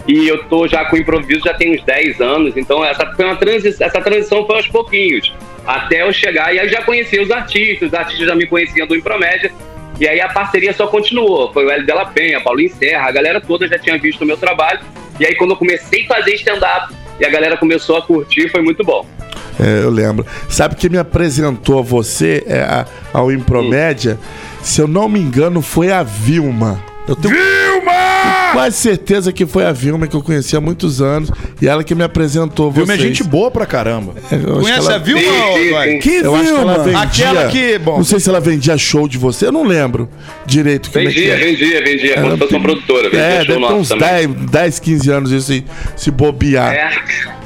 E 0.08 0.26
eu 0.26 0.42
tô 0.44 0.66
já 0.66 0.86
com 0.86 0.96
improviso 0.96 1.42
já 1.44 1.52
tem 1.54 1.74
uns 1.76 1.84
10 1.84 2.20
anos, 2.20 2.56
então 2.56 2.82
essa 2.84 3.04
foi 3.14 3.24
uma 3.26 3.36
transição, 3.36 3.86
essa 3.86 4.00
transição 4.00 4.46
foi 4.46 4.56
aos 4.56 4.66
pouquinhos, 4.66 5.32
até 5.66 6.00
eu 6.02 6.10
chegar 6.12 6.54
e 6.54 6.58
aí 6.58 6.68
já 6.70 6.80
conhecia 6.82 7.22
os 7.22 7.30
artistas, 7.30 7.88
os 7.88 7.94
artistas 7.94 8.26
já 8.26 8.34
me 8.34 8.46
conheciam 8.46 8.86
do 8.86 8.96
Impromédia, 8.96 9.52
e 10.00 10.08
aí 10.08 10.18
a 10.20 10.28
parceria 10.28 10.72
só 10.72 10.86
continuou. 10.86 11.52
Foi 11.52 11.66
o 11.66 11.70
Hélio 11.70 11.84
Della 11.84 12.06
Penha, 12.06 12.40
Paulinho 12.40 12.72
Serra, 12.74 13.08
a 13.08 13.12
galera 13.12 13.40
toda 13.40 13.68
já 13.68 13.78
tinha 13.78 13.98
visto 13.98 14.22
o 14.22 14.24
meu 14.26 14.36
trabalho. 14.36 14.78
E 15.20 15.26
aí 15.26 15.34
quando 15.34 15.50
eu 15.50 15.56
comecei 15.56 16.04
a 16.04 16.06
fazer 16.06 16.34
stand-up 16.36 16.94
e 17.20 17.26
a 17.26 17.28
galera 17.28 17.56
começou 17.56 17.96
a 17.96 18.02
curtir, 18.02 18.48
foi 18.48 18.62
muito 18.62 18.84
bom. 18.84 19.04
É, 19.60 19.82
eu 19.82 19.90
lembro. 19.90 20.24
Sabe 20.48 20.76
que 20.76 20.88
me 20.88 20.98
apresentou 20.98 21.80
a 21.80 21.82
você 21.82 22.44
é, 22.46 22.60
a- 22.60 22.86
ao 23.12 23.32
Impromédia? 23.32 24.20
Se 24.62 24.80
eu 24.80 24.86
não 24.86 25.08
me 25.08 25.18
engano, 25.18 25.60
foi 25.60 25.90
a 25.90 26.04
Vilma. 26.04 26.80
Eu 27.08 27.16
tenho 27.16 27.34
quase 28.52 28.76
certeza 28.76 29.32
que 29.32 29.46
foi 29.46 29.64
a 29.64 29.72
Vilma 29.72 30.06
que 30.06 30.14
eu 30.14 30.22
conheci 30.22 30.56
há 30.56 30.60
muitos 30.60 31.00
anos 31.00 31.30
e 31.60 31.66
ela 31.66 31.82
que 31.82 31.94
me 31.94 32.02
apresentou 32.04 32.70
Vilma 32.70 32.92
é 32.92 32.96
vocês. 32.96 33.08
gente 33.08 33.24
boa 33.24 33.50
pra 33.50 33.64
caramba. 33.66 34.14
É, 34.30 34.34
eu 34.36 34.60
Conhece 34.60 34.80
que 34.80 34.86
ela- 34.86 34.94
a 34.94 34.98
Vilma? 34.98 35.22
Sim, 35.22 35.28
sim, 35.54 35.66
Eduardo? 35.68 35.90
sim. 35.92 35.98
Que 36.00 36.10
Eu 36.16 36.34
acho 36.34 36.44
que 36.44 36.50
ela 36.50 36.58
Vilma? 36.58 36.78
vendia. 36.84 37.00
Aquela 37.00 37.48
que, 37.48 37.78
bom. 37.78 37.96
Não 37.98 38.04
sei 38.04 38.20
se 38.20 38.28
ela 38.28 38.40
vendia 38.40 38.76
show 38.76 39.08
de 39.08 39.16
você, 39.18 39.46
eu 39.46 39.52
não 39.52 39.64
lembro 39.64 40.08
direito 40.46 40.90
como 40.90 41.08
é 41.08 41.10
que 41.10 41.14
Vendia, 41.20 41.34
é. 41.34 41.36
vendia, 41.38 41.84
vendia. 41.84 42.14
Como 42.14 42.26
Ela 42.26 42.34
se 42.34 42.38
fosse 42.40 42.54
uma 42.54 42.62
produtora. 42.62 43.02
Vendia 43.04 43.18
É, 43.20 43.36
show 43.36 43.46
deve 43.46 43.52
ter 43.54 43.58
nosso 43.60 43.74
uns 43.76 43.88
também. 43.88 44.08
10, 44.28 44.50
10, 44.50 44.78
15 44.80 45.10
anos 45.10 45.30
isso 45.32 45.52
aí, 45.52 45.64
se 45.96 46.10
bobear. 46.10 46.72
É, 46.74 46.90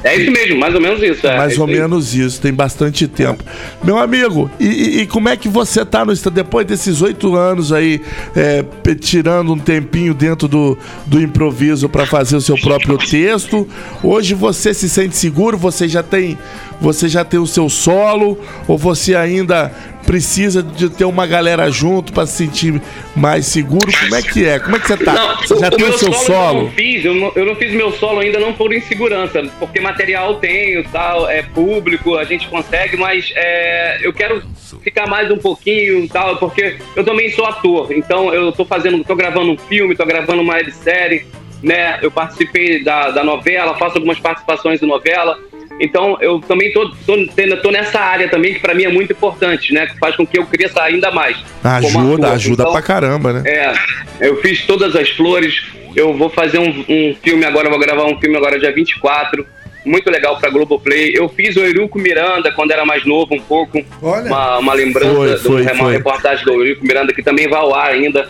é 0.03 0.15
isso 0.15 0.31
mesmo, 0.31 0.59
mais 0.59 0.75
ou 0.75 0.81
menos 0.81 1.01
isso. 1.01 1.25
É, 1.27 1.37
Mais 1.37 1.57
é 1.57 1.59
ou 1.61 1.67
aí. 1.67 1.73
menos 1.73 2.13
isso, 2.15 2.41
tem 2.41 2.53
bastante 2.53 3.07
tempo. 3.07 3.43
Meu 3.83 3.97
amigo, 3.97 4.49
e, 4.59 5.01
e- 5.01 5.07
como 5.07 5.29
é 5.29 5.37
que 5.37 5.47
você 5.47 5.85
tá 5.85 6.03
no 6.05 6.13
depois 6.29 6.65
desses 6.67 7.01
oito 7.01 7.35
anos 7.35 7.71
aí, 7.71 8.01
é, 8.35 8.63
tirando 8.95 9.53
um 9.53 9.57
tempinho 9.59 10.13
dentro 10.13 10.47
do, 10.47 10.77
do 11.05 11.21
improviso 11.21 11.89
para 11.89 12.05
fazer 12.05 12.35
o 12.35 12.41
seu 12.41 12.57
próprio 12.57 12.97
texto? 12.97 13.67
Hoje 14.01 14.33
você 14.33 14.73
se 14.73 14.87
sente 14.89 15.15
seguro? 15.15 15.57
Você 15.57 15.87
já 15.87 16.03
tem, 16.03 16.37
você 16.79 17.07
já 17.07 17.23
tem 17.25 17.39
o 17.39 17.47
seu 17.47 17.69
solo? 17.69 18.37
Ou 18.67 18.77
você 18.77 19.15
ainda 19.15 19.71
precisa 20.05 20.61
de 20.61 20.89
ter 20.89 21.05
uma 21.05 21.25
galera 21.25 21.69
junto 21.71 22.13
para 22.13 22.25
se 22.25 22.37
sentir 22.37 22.81
mais 23.15 23.45
seguro? 23.45 23.91
Como 23.99 24.15
é 24.15 24.21
que 24.21 24.45
é? 24.45 24.59
Como 24.59 24.75
é 24.75 24.79
que 24.79 24.87
você 24.87 24.97
tá? 24.97 25.13
Não, 25.13 25.37
você 25.37 25.59
já 25.59 25.71
tem 25.71 25.85
o 25.85 25.97
seu 25.97 26.09
Eu 26.09 26.13
solo? 26.13 26.63
não, 26.63 26.71
fiz, 26.71 27.05
eu, 27.05 27.15
não, 27.15 27.31
eu 27.35 27.45
não 27.45 27.55
fiz 27.55 27.73
meu 27.73 27.91
solo 27.93 28.19
ainda 28.19 28.39
não 28.39 28.53
por 28.53 28.73
insegurança, 28.73 29.41
porque 29.59 29.79
material 29.79 30.35
tenho, 30.35 30.83
tal, 30.89 31.29
é 31.29 31.41
público, 31.41 32.15
a 32.15 32.23
gente 32.23 32.47
consegue, 32.47 32.97
mas 32.97 33.31
é, 33.35 33.99
eu 34.05 34.13
quero 34.13 34.43
ficar 34.81 35.07
mais 35.07 35.29
um 35.31 35.37
pouquinho, 35.37 36.07
tal, 36.07 36.37
porque 36.37 36.77
eu 36.95 37.03
também 37.03 37.31
sou 37.31 37.45
ator, 37.45 37.91
então 37.91 38.33
eu 38.33 38.51
tô 38.51 38.65
fazendo, 38.65 39.03
tô 39.03 39.15
gravando 39.15 39.51
um 39.51 39.57
filme, 39.57 39.95
tô 39.95 40.05
gravando 40.05 40.41
uma 40.41 40.53
websérie, 40.55 41.25
né? 41.63 41.97
Eu 42.01 42.11
participei 42.11 42.83
da, 42.83 43.09
da 43.09 43.23
novela, 43.23 43.77
faço 43.77 43.97
algumas 43.97 44.19
participações 44.19 44.81
em 44.81 44.85
novela. 44.85 45.39
Então, 45.79 46.17
eu 46.21 46.39
também 46.39 46.71
tô, 46.71 46.89
tô, 47.05 47.15
tô 47.61 47.71
nessa 47.71 47.99
área 47.99 48.29
também, 48.29 48.53
que 48.53 48.59
para 48.59 48.73
mim 48.73 48.83
é 48.83 48.89
muito 48.89 49.11
importante, 49.11 49.73
né? 49.73 49.87
Que 49.87 49.97
faz 49.97 50.15
com 50.15 50.25
que 50.25 50.37
eu 50.37 50.45
cresça 50.45 50.81
ainda 50.83 51.11
mais. 51.11 51.37
Ajuda, 51.63 52.31
ajuda 52.31 52.63
Então, 52.63 52.71
pra 52.73 52.81
caramba, 52.81 53.33
né? 53.33 53.43
é, 53.45 53.73
eu 54.21 54.37
fiz 54.41 54.65
todas 54.65 54.95
as 54.95 55.09
flores. 55.09 55.63
Eu 55.95 56.13
vou 56.15 56.29
fazer 56.29 56.57
um, 56.59 56.85
um 56.89 57.15
filme 57.21 57.45
agora, 57.45 57.69
vou 57.69 57.79
gravar 57.79 58.05
um 58.05 58.19
filme 58.19 58.35
agora 58.37 58.59
dia 58.59 58.71
24. 58.71 59.45
Muito 59.85 60.09
legal 60.09 60.37
pra 60.39 60.49
Globoplay. 60.49 61.11
Eu 61.13 61.27
fiz 61.27 61.55
o 61.57 61.59
Eurico 61.59 61.99
Miranda 61.99 62.51
quando 62.53 62.71
era 62.71 62.85
mais 62.85 63.03
novo, 63.05 63.35
um 63.35 63.41
pouco. 63.41 63.83
Olha. 64.01 64.25
Uma, 64.27 64.59
uma 64.59 64.73
lembrança 64.73 65.13
Foi, 65.13 65.37
foi, 65.37 65.61
uma 65.63 65.75
foi. 65.75 65.93
reportagem 65.93 66.45
do 66.45 66.53
Eurico 66.53 66.85
Miranda, 66.85 67.13
que 67.13 67.21
também 67.21 67.47
vai 67.49 67.59
ao 67.59 67.75
ar 67.75 67.91
ainda. 67.91 68.27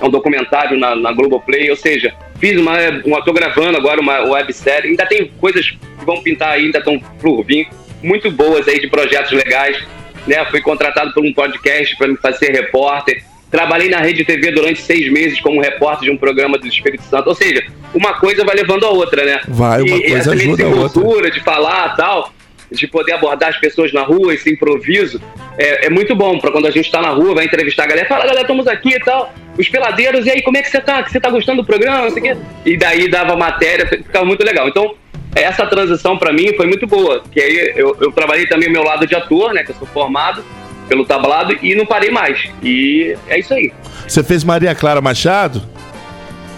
É 0.00 0.04
um 0.04 0.10
documentário 0.10 0.78
na, 0.78 0.94
na 0.94 1.12
Globoplay. 1.12 1.70
Ou 1.70 1.76
seja, 1.76 2.12
fiz 2.38 2.60
uma. 2.60 2.76
tô 3.24 3.32
gravando 3.32 3.78
agora 3.78 4.00
uma 4.00 4.20
websérie. 4.32 4.90
Ainda 4.90 5.06
tem 5.06 5.30
coisas 5.40 5.72
vão 6.06 6.22
pintar 6.22 6.52
ainda 6.52 6.78
estão 6.78 6.98
por 6.98 7.44
vir. 7.44 7.68
Muito 8.02 8.30
boas 8.30 8.66
aí 8.68 8.80
de 8.80 8.88
projetos 8.88 9.32
legais. 9.32 9.82
Né? 10.26 10.44
Fui 10.46 10.60
contratado 10.60 11.12
por 11.12 11.24
um 11.24 11.32
podcast 11.32 11.96
para 11.96 12.08
me 12.08 12.16
fazer 12.16 12.52
repórter. 12.52 13.22
Trabalhei 13.50 13.88
na 13.88 13.98
Rede 13.98 14.24
TV 14.24 14.50
durante 14.50 14.80
seis 14.80 15.10
meses 15.10 15.40
como 15.40 15.60
repórter 15.60 16.08
de 16.08 16.10
um 16.10 16.16
programa 16.16 16.58
do 16.58 16.66
Espírito 16.66 17.04
Santo. 17.04 17.28
Ou 17.28 17.34
seja, 17.34 17.64
uma 17.94 18.14
coisa 18.14 18.44
vai 18.44 18.56
levando 18.56 18.84
a 18.84 18.90
outra, 18.90 19.24
né? 19.24 19.40
Vai, 19.48 19.82
uma 19.82 19.96
e 19.96 20.00
coisa 20.00 20.16
essa 20.16 20.32
ajuda 20.32 20.64
a 20.64 20.68
outra. 20.68 21.30
de 21.30 21.40
falar 21.40 21.94
tal, 21.96 22.32
de 22.70 22.86
poder 22.86 23.12
abordar 23.12 23.50
as 23.50 23.56
pessoas 23.58 23.92
na 23.92 24.02
rua, 24.02 24.34
esse 24.34 24.50
improviso, 24.52 25.20
é, 25.58 25.86
é 25.86 25.90
muito 25.90 26.14
bom 26.14 26.38
para 26.38 26.50
quando 26.50 26.66
a 26.66 26.70
gente 26.70 26.90
tá 26.90 27.00
na 27.00 27.10
rua, 27.10 27.34
vai 27.34 27.44
entrevistar 27.44 27.84
a 27.84 27.86
galera, 27.86 28.08
fala, 28.08 28.26
galera, 28.26 28.42
estamos 28.42 28.66
aqui 28.66 28.90
e 28.94 29.00
tal, 29.00 29.32
os 29.58 29.68
peladeiros, 29.68 30.26
e 30.26 30.30
aí, 30.30 30.42
como 30.42 30.56
é 30.58 30.62
que 30.62 30.68
você 30.68 30.80
tá? 30.80 31.02
Você 31.02 31.18
tá 31.18 31.30
gostando 31.30 31.62
do 31.62 31.66
programa? 31.66 32.02
Não 32.02 32.10
sei 32.10 32.20
o 32.20 32.24
quê. 32.24 32.36
E 32.64 32.76
daí 32.76 33.08
dava 33.08 33.36
matéria, 33.36 33.86
ficava 33.86 34.24
muito 34.24 34.44
legal. 34.44 34.68
Então, 34.68 34.94
essa 35.42 35.66
transição 35.66 36.16
para 36.18 36.32
mim 36.32 36.54
foi 36.56 36.66
muito 36.66 36.86
boa, 36.86 37.22
que 37.30 37.40
aí 37.40 37.72
eu, 37.76 37.96
eu 38.00 38.10
trabalhei 38.12 38.46
também 38.46 38.68
o 38.68 38.72
meu 38.72 38.82
lado 38.82 39.06
de 39.06 39.14
ator, 39.14 39.52
né, 39.52 39.62
que 39.64 39.70
eu 39.70 39.76
sou 39.76 39.86
formado 39.88 40.42
pelo 40.88 41.04
tablado, 41.04 41.56
e 41.62 41.74
não 41.74 41.84
parei 41.84 42.10
mais. 42.10 42.48
E 42.62 43.16
é 43.28 43.38
isso 43.40 43.52
aí. 43.52 43.72
Você 44.06 44.22
fez 44.22 44.44
Maria 44.44 44.74
Clara 44.74 45.00
Machado? 45.00 45.62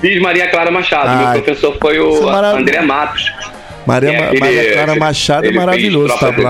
Fiz 0.01 0.21
Maria 0.21 0.49
Clara 0.49 0.71
Machado, 0.71 1.09
Ai, 1.09 1.35
meu 1.35 1.43
professor 1.43 1.77
foi 1.81 1.97
é 1.97 2.01
o 2.01 2.23
maravilhoso. 2.25 2.57
André 2.61 2.81
Matos. 2.83 3.33
Maria, 3.87 4.11
É, 4.11 4.29
ele- 4.31 4.39
Maria 4.41 4.73
Clara 4.75 4.95
Machado 4.97 5.47
é 5.47 5.51
maravilhoso, 5.51 6.19
tá 6.19 6.27
lá. 6.27 6.31
dele. 6.33 6.45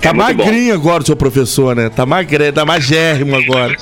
Tá 0.00 0.10
É 0.10 0.12
magrinho 0.12 0.72
agora 0.72 1.02
o 1.02 1.06
seu 1.06 1.16
professor, 1.16 1.74
né? 1.74 1.90
Tá 1.94 2.06
magre, 2.06 2.52
tá 2.52 2.64
magérrimo 2.64 3.34
agora. 3.36 3.74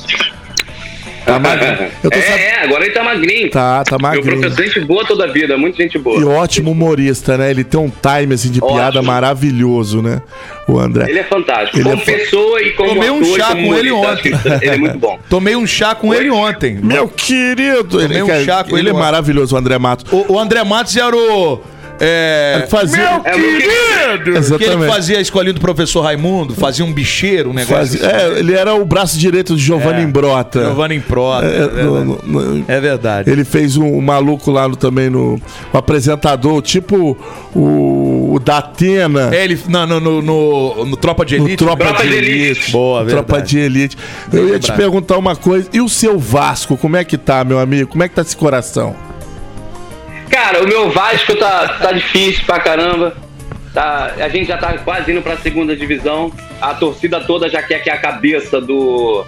Tá 1.24 1.38
magrinho. 1.38 1.90
Eu 2.02 2.10
tô 2.10 2.18
é, 2.18 2.22
sab- 2.22 2.38
é, 2.38 2.64
agora 2.64 2.84
ele 2.84 2.92
tá 2.94 3.02
magrinho. 3.02 3.50
Tá, 3.50 3.82
tá 3.84 3.96
Meu 3.98 4.08
magrinho. 4.10 4.40
professor 4.40 4.62
é 4.62 4.66
gente 4.66 4.80
boa 4.80 5.04
toda 5.06 5.24
a 5.24 5.26
vida, 5.28 5.56
muito 5.56 5.76
gente 5.76 5.98
boa. 5.98 6.20
E 6.20 6.24
ótimo 6.24 6.70
humorista, 6.70 7.38
né? 7.38 7.50
Ele 7.50 7.64
tem 7.64 7.80
um 7.80 7.90
time 7.90 8.34
assim 8.34 8.50
de 8.50 8.60
piada 8.60 8.98
Ótimo. 8.98 9.04
maravilhoso, 9.04 10.02
né? 10.02 10.20
O 10.68 10.78
André. 10.78 11.08
Ele 11.08 11.18
é 11.18 11.24
fantástico. 11.24 11.76
Ele 11.78 11.84
como 11.84 12.02
é 12.02 12.04
pessoa 12.04 12.62
e 12.62 12.70
como 12.72 12.88
Tomei 12.90 13.10
um 13.10 13.20
ator 13.22 13.38
chá 13.38 13.54
com 13.54 13.74
ele 13.74 13.90
ontem. 13.92 14.32
Ele 14.62 14.70
é 14.70 14.76
muito 14.76 14.98
bom. 14.98 15.18
Tomei 15.28 15.56
um 15.56 15.66
chá 15.66 15.94
com 15.94 16.12
ele 16.14 16.30
ontem. 16.30 16.78
Meu 16.82 17.08
querido, 17.08 18.00
ele, 18.00 18.18
Tomei 18.18 18.22
um 18.22 18.44
chá 18.44 18.62
com 18.64 18.70
ele 18.76 18.88
ele 18.88 18.90
é 18.90 18.92
maravilhoso, 18.92 19.54
o 19.54 19.58
André 19.58 19.78
Matos. 19.78 20.12
O, 20.12 20.34
o 20.34 20.38
André 20.38 20.62
Matos 20.64 20.96
era 20.96 21.16
o. 21.16 21.60
É, 22.00 22.66
Fazia. 22.68 23.20
É 23.24 23.36
meu 23.36 23.58
querido. 23.58 24.24
que 24.24 24.28
ele 24.30 24.38
Exatamente. 24.38 24.86
fazia 24.92 25.18
a 25.18 25.20
escolinha 25.20 25.52
do 25.52 25.60
professor 25.60 26.00
Raimundo, 26.02 26.54
fazia 26.54 26.84
um 26.84 26.92
bicheiro, 26.92 27.50
um 27.50 27.52
negócio. 27.54 27.98
Fazia- 27.98 28.06
é, 28.06 28.38
ele 28.38 28.52
era 28.52 28.74
o 28.74 28.84
braço 28.84 29.18
direito 29.18 29.54
de 29.56 29.62
Giovanni 29.62 30.00
É. 30.00 30.02
Imbrota. 30.04 30.64
Giovanni 30.64 30.96
Improta. 30.96 31.46
É, 31.46 31.48
É, 31.56 31.60
verdade. 31.68 31.84
no- 31.84 32.04
no- 32.04 32.20
no- 32.56 32.64
É 32.68 32.80
verdade. 32.80 33.30
Ele 33.30 33.44
fez 33.44 33.76
um, 33.76 33.86
um 33.86 34.00
maluco 34.00 34.50
lá 34.50 34.68
no, 34.68 34.76
também 34.76 35.08
no. 35.08 35.40
O 35.72 35.78
apresentador, 35.78 36.60
tipo 36.62 37.16
o, 37.54 38.34
o 38.34 38.40
da 38.40 38.58
Atena. 38.58 39.34
É, 39.34 39.44
ele 39.44 39.58
no, 39.68 39.86
no, 39.86 40.00
no, 40.00 40.22
no- 40.22 40.84
no 40.84 40.96
Tropa 40.96 41.24
de 41.24 41.38
No 41.38 41.44
Elite. 41.46 41.64
Tropa, 41.64 41.84
Tropa 41.84 42.02
de 42.02 42.08
de 42.08 42.14
Elite. 42.16 42.40
Elite. 42.40 42.70
Boa, 42.72 43.04
verdade. 43.04 43.26
Tropa 43.26 43.42
de 43.42 43.58
Elite. 43.58 43.96
Eu 44.32 44.48
ia 44.48 44.58
te 44.58 44.62
lembrado. 44.70 44.76
perguntar 44.76 45.18
uma 45.18 45.36
coisa. 45.36 45.68
E 45.72 45.80
o 45.80 45.88
seu 45.88 46.18
Vasco, 46.18 46.76
como 46.76 46.96
é 46.96 47.04
que 47.04 47.16
tá, 47.16 47.44
meu 47.44 47.58
amigo? 47.58 47.88
Como 47.90 48.02
é 48.02 48.08
que 48.08 48.14
tá 48.14 48.22
esse 48.22 48.36
coração? 48.36 48.94
Cara, 50.44 50.62
o 50.62 50.68
meu 50.68 50.90
Vasco 50.90 51.34
tá, 51.36 51.68
tá 51.68 51.90
difícil 51.90 52.44
pra 52.44 52.60
caramba. 52.60 53.16
Tá, 53.72 54.12
a 54.18 54.28
gente 54.28 54.46
já 54.46 54.58
tá 54.58 54.76
quase 54.76 55.10
indo 55.10 55.22
pra 55.22 55.38
segunda 55.38 55.74
divisão. 55.74 56.30
A 56.60 56.74
torcida 56.74 57.18
toda 57.18 57.48
já 57.48 57.62
quer 57.62 57.82
que 57.82 57.88
a 57.88 57.96
cabeça 57.96 58.60
do. 58.60 59.24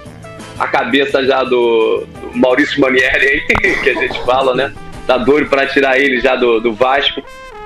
A 0.58 0.68
cabeça 0.68 1.25
já 1.25 1.42
do, 1.42 2.06
do 2.06 2.38
Maurício 2.38 2.78
Manieri 2.82 3.26
aí, 3.26 3.40
que 3.82 3.88
a 3.88 3.94
gente 3.94 4.23
fala, 4.26 4.54
né? 4.54 4.75
Tá 5.06 5.16
doido 5.16 5.49
pra 5.49 5.66
tirar 5.66 5.99
ele 5.99 6.20
já 6.20 6.37
do, 6.37 6.61
do 6.61 6.75
Vasco. 6.75 7.23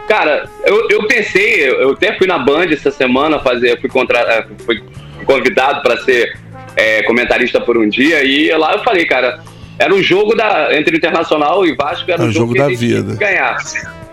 Cara, 0.06 0.48
eu, 0.64 0.88
eu 0.88 1.08
pensei, 1.08 1.68
eu 1.68 1.90
até 1.90 2.16
fui 2.16 2.28
na 2.28 2.38
Band 2.38 2.66
essa 2.70 2.92
semana 2.92 3.40
fazer, 3.40 3.80
fui, 3.80 3.90
contra, 3.90 4.20
eh, 4.20 4.46
fui 4.64 4.80
convidado 5.24 5.82
para 5.82 5.96
ser 6.02 6.38
eh, 6.76 7.02
comentarista 7.02 7.60
por 7.60 7.76
um 7.76 7.88
dia 7.88 8.22
e 8.22 8.48
lá 8.52 8.74
eu 8.74 8.84
falei, 8.84 9.06
cara, 9.06 9.42
era 9.80 9.94
um 9.94 10.02
jogo 10.02 10.34
da, 10.34 10.68
entre 10.76 10.94
o 10.94 10.98
Internacional 10.98 11.64
e 11.66 11.74
Vasco, 11.74 12.10
era 12.10 12.22
É 12.22 12.26
um 12.26 12.28
o 12.28 12.32
jogo, 12.32 12.54
jogo 12.56 12.68
que 12.68 12.74
da 12.74 12.78
vida. 12.78 13.14
ganhar. 13.16 13.56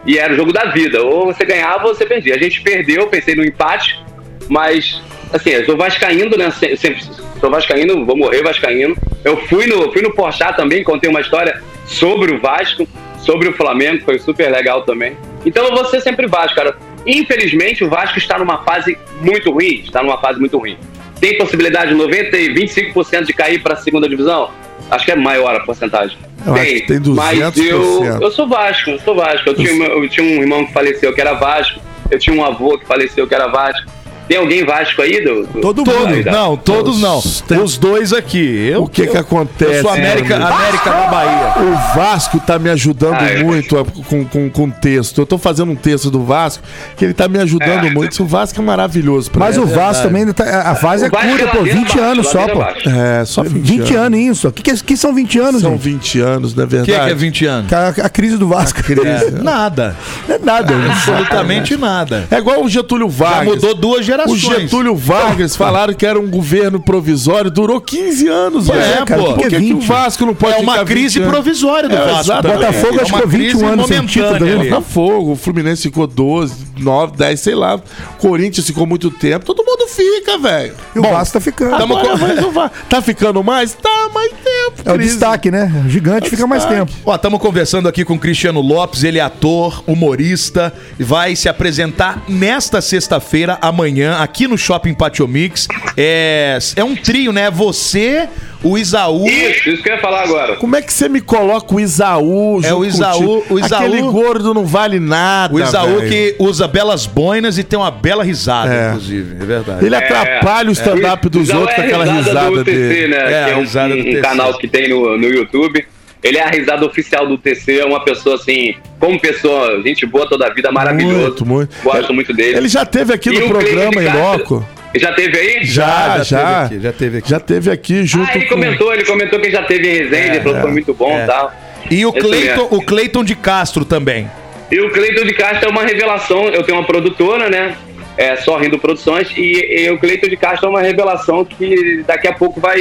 E 0.05 0.17
era 0.17 0.31
o 0.33 0.36
jogo 0.38 0.53
da 0.53 0.65
vida, 0.71 1.03
ou 1.03 1.25
você 1.25 1.43
ganhava 1.45 1.88
ou 1.88 1.93
você 1.93 2.05
perdia. 2.05 2.36
A 2.36 2.38
gente 2.38 2.62
perdeu, 2.62 3.07
pensei 3.07 3.36
no 3.36 3.43
empate, 3.43 4.00
mas 4.47 5.01
assim, 5.33 5.50
eu 5.50 5.65
sou 5.65 5.75
vascaíno, 5.75 6.36
né? 6.38 6.50
Se- 6.51 6.77
Sempre 6.77 7.01
sou 7.39 7.50
vascaíno, 7.51 8.05
vou 8.05 8.15
morrer 8.17 8.41
vascaíno. 8.41 8.95
Eu 9.25 9.36
fui 9.47 9.67
no, 9.67 9.91
fui 9.91 10.01
no 10.01 10.13
Porchat 10.13 10.55
também, 10.55 10.83
contei 10.83 11.09
uma 11.09 11.19
história 11.21 11.62
sobre 11.86 12.31
o 12.33 12.39
Vasco, 12.39 12.88
sobre 13.19 13.50
o 13.50 13.53
Flamengo, 13.53 14.03
foi 14.05 14.17
super 14.19 14.50
legal 14.50 14.83
também. 14.83 15.17
Então 15.45 15.65
eu 15.65 15.75
vou 15.75 15.83
ser 15.86 16.00
sempre 16.01 16.27
Vasco, 16.27 16.55
cara. 16.55 16.77
Infelizmente 17.05 17.83
o 17.83 17.89
Vasco 17.89 18.17
está 18.17 18.38
numa 18.39 18.63
fase 18.63 18.97
muito 19.21 19.51
ruim, 19.51 19.81
está 19.83 20.01
numa 20.01 20.17
fase 20.19 20.39
muito 20.39 20.57
ruim. 20.57 20.77
Tem 21.19 21.38
possibilidade 21.38 21.89
de 21.91 21.95
90 21.95 22.38
e 22.38 22.53
25% 22.53 23.25
de 23.25 23.33
cair 23.33 23.59
para 23.62 23.74
a 23.74 23.77
segunda 23.77 24.07
divisão? 24.07 24.50
Acho 24.89 25.06
que 25.06 25.12
é 25.12 25.15
maior 25.15 25.56
a 25.56 25.60
porcentagem. 25.62 26.17
Eu 26.46 26.53
tem 26.86 27.13
mas 27.13 27.38
200%. 27.39 27.65
eu, 27.65 28.22
eu 28.22 28.32
sou 28.32 28.48
Vasco, 28.48 28.91
eu 28.91 29.00
sou 29.00 29.15
Vasco. 29.15 29.50
Eu 29.50 29.56
tinha, 29.56 29.86
eu 29.86 30.10
tinha 30.10 30.25
um 30.25 30.41
irmão 30.41 30.65
que 30.65 30.74
faleceu 30.74 31.13
que 31.13 31.20
era 31.20 31.34
Vasco, 31.34 31.79
eu 32.10 32.17
tinha 32.17 32.36
um 32.36 32.44
avô 32.44 32.77
que 32.77 32.86
faleceu 32.86 33.27
que 33.27 33.36
era 33.36 33.48
Vasco. 33.48 33.97
Tem 34.27 34.38
alguém 34.38 34.65
Vasco 34.65 35.01
aí? 35.01 35.24
Do, 35.24 35.46
do- 35.48 35.62
Todo 35.62 35.84
da- 35.84 35.91
Todos, 35.91 36.25
não, 36.25 36.57
todos 36.57 37.01
não. 37.01 37.22
Tem- 37.48 37.60
Os 37.62 37.77
dois 37.77 38.12
aqui. 38.13 38.69
Eu, 38.72 38.84
O 38.84 38.88
que 38.89 39.07
que 39.07 39.15
eu- 39.15 39.22
acontece? 39.22 39.75
Eu 39.77 39.81
sou 39.81 39.91
América, 39.91 40.38
meu 40.38 40.48
amigo? 40.48 40.62
América 40.62 40.89
da 40.89 41.07
Bahia. 41.07 41.53
O 41.63 41.96
Vasco 41.98 42.39
tá 42.39 42.60
me 42.60 42.69
ajudando 42.69 43.15
Ah, 43.19 43.29
é. 43.29 43.43
muito 43.43 43.77
a- 43.77 43.86
com, 43.86 44.25
com, 44.25 44.50
com 44.50 44.69
texto. 44.69 45.19
Eu 45.22 45.25
tô 45.25 45.38
fazendo 45.38 45.72
um 45.72 45.75
texto 45.75 46.10
do 46.12 46.24
Vasco 46.24 46.63
que 46.96 47.05
ele 47.05 47.13
tá 47.13 47.27
me 47.27 47.39
ajudando 47.39 47.88
É. 47.88 47.89
muito. 47.89 48.22
O 48.22 48.25
Vasco 48.25 48.60
é 48.60 48.63
maravilhoso 48.63 49.29
pra 49.31 49.46
Mas 49.46 49.55
ele. 49.55 49.65
o 49.65 49.67
Vasco 49.67 50.03
também, 50.03 50.22
ainda 50.24 50.34
tá- 50.34 50.62
a 50.72 50.75
fase 50.75 51.05
é 51.05 51.10
curta, 51.10 51.25
pô, 51.48 51.57
ladeira 51.60 51.79
20 51.79 51.91
abaixo, 51.91 52.00
anos 52.12 52.27
só, 52.29 52.48
pô. 52.48 52.62
É, 52.89 53.25
só 53.25 53.43
20, 53.43 53.62
20 53.63 53.96
anos 53.96 54.19
isso. 54.19 54.48
O 54.48 54.51
que, 54.51 54.63
que, 54.63 54.84
que 54.84 54.98
são 54.98 55.13
20 55.13 55.39
anos, 55.39 55.62
São 55.62 55.72
gente? 55.72 55.81
20 55.81 56.19
anos, 56.19 56.53
não 56.55 56.63
é 56.63 56.65
O 56.65 56.69
que, 56.69 56.75
verdade? 56.77 57.05
que 57.05 57.12
é 57.12 57.15
20 57.15 57.46
anos? 57.46 57.72
A, 57.74 57.88
a 57.89 58.10
crise 58.10 58.38
do 58.38 58.48
Vasco. 58.48 58.79
É, 58.81 59.31
nada. 59.41 59.96
É 60.29 60.38
nada. 60.39 60.75
né? 60.75 60.89
Absolutamente 60.91 61.75
nada. 61.77 62.27
É 62.29 62.38
igual 62.38 62.63
o 62.63 62.69
Getúlio 62.69 63.10
Já 63.10 63.25
Vargas. 63.25 63.55
mudou 63.55 63.75
duas 63.75 64.00
O 64.00 64.03
gerações. 64.25 64.43
O 64.43 64.59
Getúlio 64.62 64.95
Vargas 64.95 65.55
falaram 65.55 65.93
que 65.93 66.05
era 66.05 66.19
um 66.19 66.29
governo 66.29 66.79
provisório, 66.79 67.51
durou 67.51 67.79
15 67.79 68.27
anos, 68.27 68.67
velho. 68.67 68.79
é, 68.81 69.05
cara, 69.05 69.21
Por 69.24 69.38
que 69.38 69.47
que, 69.50 69.55
é 69.55 69.59
que 69.59 69.74
o 69.74 69.77
20? 69.79 69.86
Vasco 69.88 70.25
não 70.25 70.33
pode 70.36 70.55
É 70.55 70.57
uma 70.59 70.71
ficar 70.74 70.83
20 70.86 70.93
crise 70.97 71.19
provisória 71.21 71.89
do 71.89 71.95
É, 71.95 72.00
Vasco. 72.05 72.19
exatamente. 72.21 72.59
também. 72.59 72.71
Botafogo 72.71 73.00
É 73.00 73.01
acho 73.01 73.12
que 73.13 73.17
ficou 73.17 73.29
21 73.31 73.50
crise 73.59 73.65
anos 73.65 73.88
sem 73.88 74.05
título. 74.05 74.63
Botafogo, 74.63 75.31
o 75.31 75.36
Fluminense 75.36 75.81
ficou 75.83 76.07
12, 76.07 76.55
9, 76.79 77.17
10, 77.17 77.39
sei 77.39 77.55
lá. 77.55 77.79
Corinthians 78.17 78.65
ficou 78.67 78.86
muito 78.86 79.09
tempo. 79.12 79.45
Todo 79.45 79.63
mundo 79.63 79.88
fica, 79.88 80.38
velho. 80.38 80.74
E 80.95 81.00
o 81.00 81.03
Vasco 81.03 81.33
tá 81.33 81.39
ficando. 81.41 81.75
Agora 81.75 82.09
com- 82.09 82.17
vai 82.17 82.36
renovar. 82.36 82.71
Tá 82.89 83.01
ficando 83.01 83.43
mais? 83.43 83.74
Tá, 83.74 83.89
mais 84.17 84.31
tempo. 84.31 84.81
É 84.86 84.91
o 84.91 84.95
crise. 84.95 85.12
destaque, 85.12 85.51
né? 85.51 85.71
O 85.86 85.89
gigante 85.89 86.29
fica 86.29 86.47
mais 86.47 86.63
destaque. 86.63 86.91
tempo. 86.91 87.01
Ó, 87.05 87.15
estamos 87.15 87.39
conversando 87.39 87.88
aqui 87.88 88.03
com 88.03 88.15
o 88.15 88.19
Cristiano 88.19 88.62
Lopes, 88.62 89.03
ele 89.03 89.19
é 89.19 89.21
ator, 89.21 89.83
humorista, 89.86 90.74
e 91.00 91.03
vai 91.03 91.36
se 91.36 91.47
apresentar 91.47 92.24
nesta 92.27 92.81
sexta-feira, 92.81 93.57
amanhã, 93.62 94.17
aqui 94.17 94.47
no 94.47 94.57
Shopping 94.57 94.93
Patio 94.93 95.27
Mix. 95.27 95.67
É, 95.95 96.57
é 96.75 96.83
um 96.83 96.95
trio, 96.95 97.31
né? 97.31 97.51
Você, 97.51 98.27
o 98.63 98.77
Isaú. 98.77 99.27
Isso, 99.27 99.69
isso 99.69 99.83
que 99.83 99.89
eu 99.89 99.95
ia 99.95 100.01
falar 100.01 100.23
agora. 100.23 100.55
Como 100.55 100.75
é 100.75 100.81
que 100.81 100.91
você 100.93 101.07
me 101.07 101.21
coloca 101.21 101.73
o 101.75 101.79
Isaú? 101.79 102.59
É 102.63 102.73
o 102.73 102.83
Isaú- 102.83 103.43
o 103.49 103.59
Isaú- 103.59 103.85
Aquele 103.85 104.01
gordo 104.01 104.53
não 104.53 104.65
vale 104.65 104.99
nada. 104.99 105.53
O 105.53 105.59
Isaú 105.59 105.97
velho. 105.99 106.09
que 106.09 106.35
usa 106.39 106.67
belas 106.67 107.05
boinas 107.05 107.57
e 107.57 107.63
tem 107.63 107.77
uma 107.77 107.91
bela 107.91 108.23
risada, 108.23 108.73
É. 108.73 108.87
inclusive. 108.89 109.35
É 109.41 109.45
verdade. 109.45 109.85
Ele 109.85 109.95
atrapalha 109.95 110.69
o 110.69 110.73
stand-up 110.73 111.29
dos 111.29 111.47
Isaú 111.49 111.59
outros 111.61 111.75
com 111.75 111.81
é 111.81 111.85
aquela 111.85 112.05
risada 112.05 112.49
do 112.51 112.63
TC, 112.65 112.77
dele. 112.89 113.07
né? 113.07 113.17
É, 113.17 113.27
que 113.27 113.33
a 113.33 113.49
é 113.49 113.55
um, 113.55 113.59
risada 113.61 113.93
do 113.95 113.99
um 114.01 114.03
TC. 114.03 114.21
canal 114.21 114.57
que 114.57 114.67
tem 114.67 114.89
no, 114.89 115.17
no 115.17 115.27
YouTube. 115.27 115.85
Ele 116.23 116.37
é 116.39 116.43
a 116.43 116.49
risada 116.49 116.83
oficial 116.83 117.27
do 117.27 117.37
TC, 117.37 117.79
é 117.79 117.85
uma 117.85 118.03
pessoa 118.03 118.35
assim, 118.35 118.73
como 118.99 119.19
pessoa, 119.19 119.79
gente 119.83 120.03
boa 120.07 120.27
toda 120.27 120.47
a 120.47 120.49
vida, 120.53 120.71
maravilhoso. 120.71 121.15
Muito, 121.19 121.45
muito. 121.45 121.75
Gosto 121.83 122.11
muito 122.13 122.33
dele. 122.33 122.57
Ele 122.57 122.67
já 122.67 122.83
teve 122.85 123.13
aqui 123.13 123.29
E 123.29 123.39
no 123.39 123.47
programa 123.47 124.03
em 124.03 124.11
loco. 124.11 124.65
Já 124.96 125.12
teve 125.13 125.38
aí? 125.38 125.63
Já, 125.65 126.17
já 126.20 126.24
já. 126.24 126.67
teve 126.70 126.77
aqui, 126.77 126.79
já 126.82 126.91
teve 126.94 127.17
aqui. 127.20 127.29
Já 127.29 127.39
teve 127.39 127.72
aqui 127.72 128.06
junto 128.06 128.29
Ah, 128.32 128.36
ele 128.36 128.46
com... 128.46 128.56
comentou, 128.56 128.94
ele 128.94 129.06
comentou 129.06 129.39
que 129.39 129.51
já 129.51 129.63
teve 129.63 129.88
em 129.88 129.98
resenha, 130.03 130.25
ele 130.27 130.39
falou 130.39 130.56
que 130.56 130.62
foi 130.62 130.72
muito 130.72 130.94
bom 130.94 131.20
e 131.22 131.25
tal. 131.25 131.53
E 131.91 132.06
o 132.06 132.12
Cleiton, 132.13 132.62
mesmo. 132.63 132.67
o 132.77 132.86
Cleiton 132.86 133.24
de 133.24 133.36
Castro 133.36 133.86
também. 133.86 134.29
E 134.72 134.79
o 134.79 134.91
Cleiton 134.91 135.25
de 135.25 135.34
Castro 135.34 135.70
é 135.70 135.72
uma 135.72 135.84
revelação. 135.84 136.46
Eu 136.50 136.63
tenho 136.63 136.77
uma 136.77 136.86
produtora, 136.86 137.50
né? 137.50 137.75
É 138.17 138.36
só 138.38 138.58
Rindo 138.58 138.79
Produções. 138.79 139.29
E, 139.38 139.84
e 139.86 139.89
o 139.91 139.98
Cleiton 140.00 140.27
de 140.27 140.36
Castro 140.36 140.67
é 140.67 140.70
uma 140.70 140.82
revelação 140.82 141.46
que 141.46 142.03
daqui 142.08 142.27
a 142.27 142.34
pouco 142.34 142.60
vai. 142.60 142.79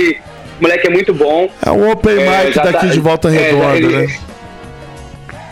O 0.59 0.63
moleque 0.63 0.87
é 0.87 0.91
muito 0.91 1.13
bom. 1.13 1.51
É 1.65 1.71
um 1.71 1.91
open 1.91 2.19
É, 2.19 2.45
mic 2.47 2.55
daqui 2.57 2.73
tá- 2.73 2.87
de 2.87 2.99
Volta 3.01 3.29
é, 3.29 3.33
Redonda, 3.33 3.77
ele- 3.77 4.07
né? 4.07 4.17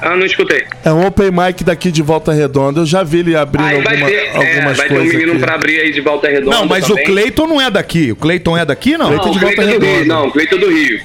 Ah, 0.06 0.16
não 0.16 0.26
escutei. 0.26 0.64
É 0.84 0.92
um 0.92 1.06
open 1.06 1.30
mic 1.30 1.64
daqui 1.64 1.90
de 1.90 2.02
Volta 2.02 2.30
Redonda. 2.32 2.80
Eu 2.80 2.87
já 2.87 3.02
vi 3.02 3.20
ele 3.20 3.34
abrindo 3.34 3.64
alguma- 3.66 4.06
ter, 4.06 4.14
é, 4.14 4.28
algumas 4.56 4.76
vai 4.76 4.87
ter 4.88 4.92
um 4.92 4.96
coisas 4.99 5.12
menino 5.14 5.32
aqui. 5.32 5.40
pra 5.40 5.54
abrir 5.54 5.80
aí 5.80 5.92
de 5.92 6.00
Volta 6.02 6.28
Redonda. 6.28 6.56
Não, 6.56 6.66
mas 6.66 6.87
também. 6.87 7.02
o 7.02 7.06
Cleiton 7.06 7.46
não 7.46 7.61
é 7.61 7.70
daqui. 7.70 8.12
O 8.12 8.16
Cleiton 8.16 8.58
é 8.58 8.64
daqui, 8.64 8.99
não? 8.99 9.11
Não, 9.11 9.18
Cleiton 9.18 9.30
de 9.32 9.38
Volta 9.38 9.54
Cleiton 9.56 9.78
do 9.78 9.87
Rio. 9.87 9.92
Redonda. 9.99 10.14
Não, 10.14 10.26
o 10.28 10.32
Cleiton 10.32 10.56
do 10.58 10.68
Rio. 10.70 11.00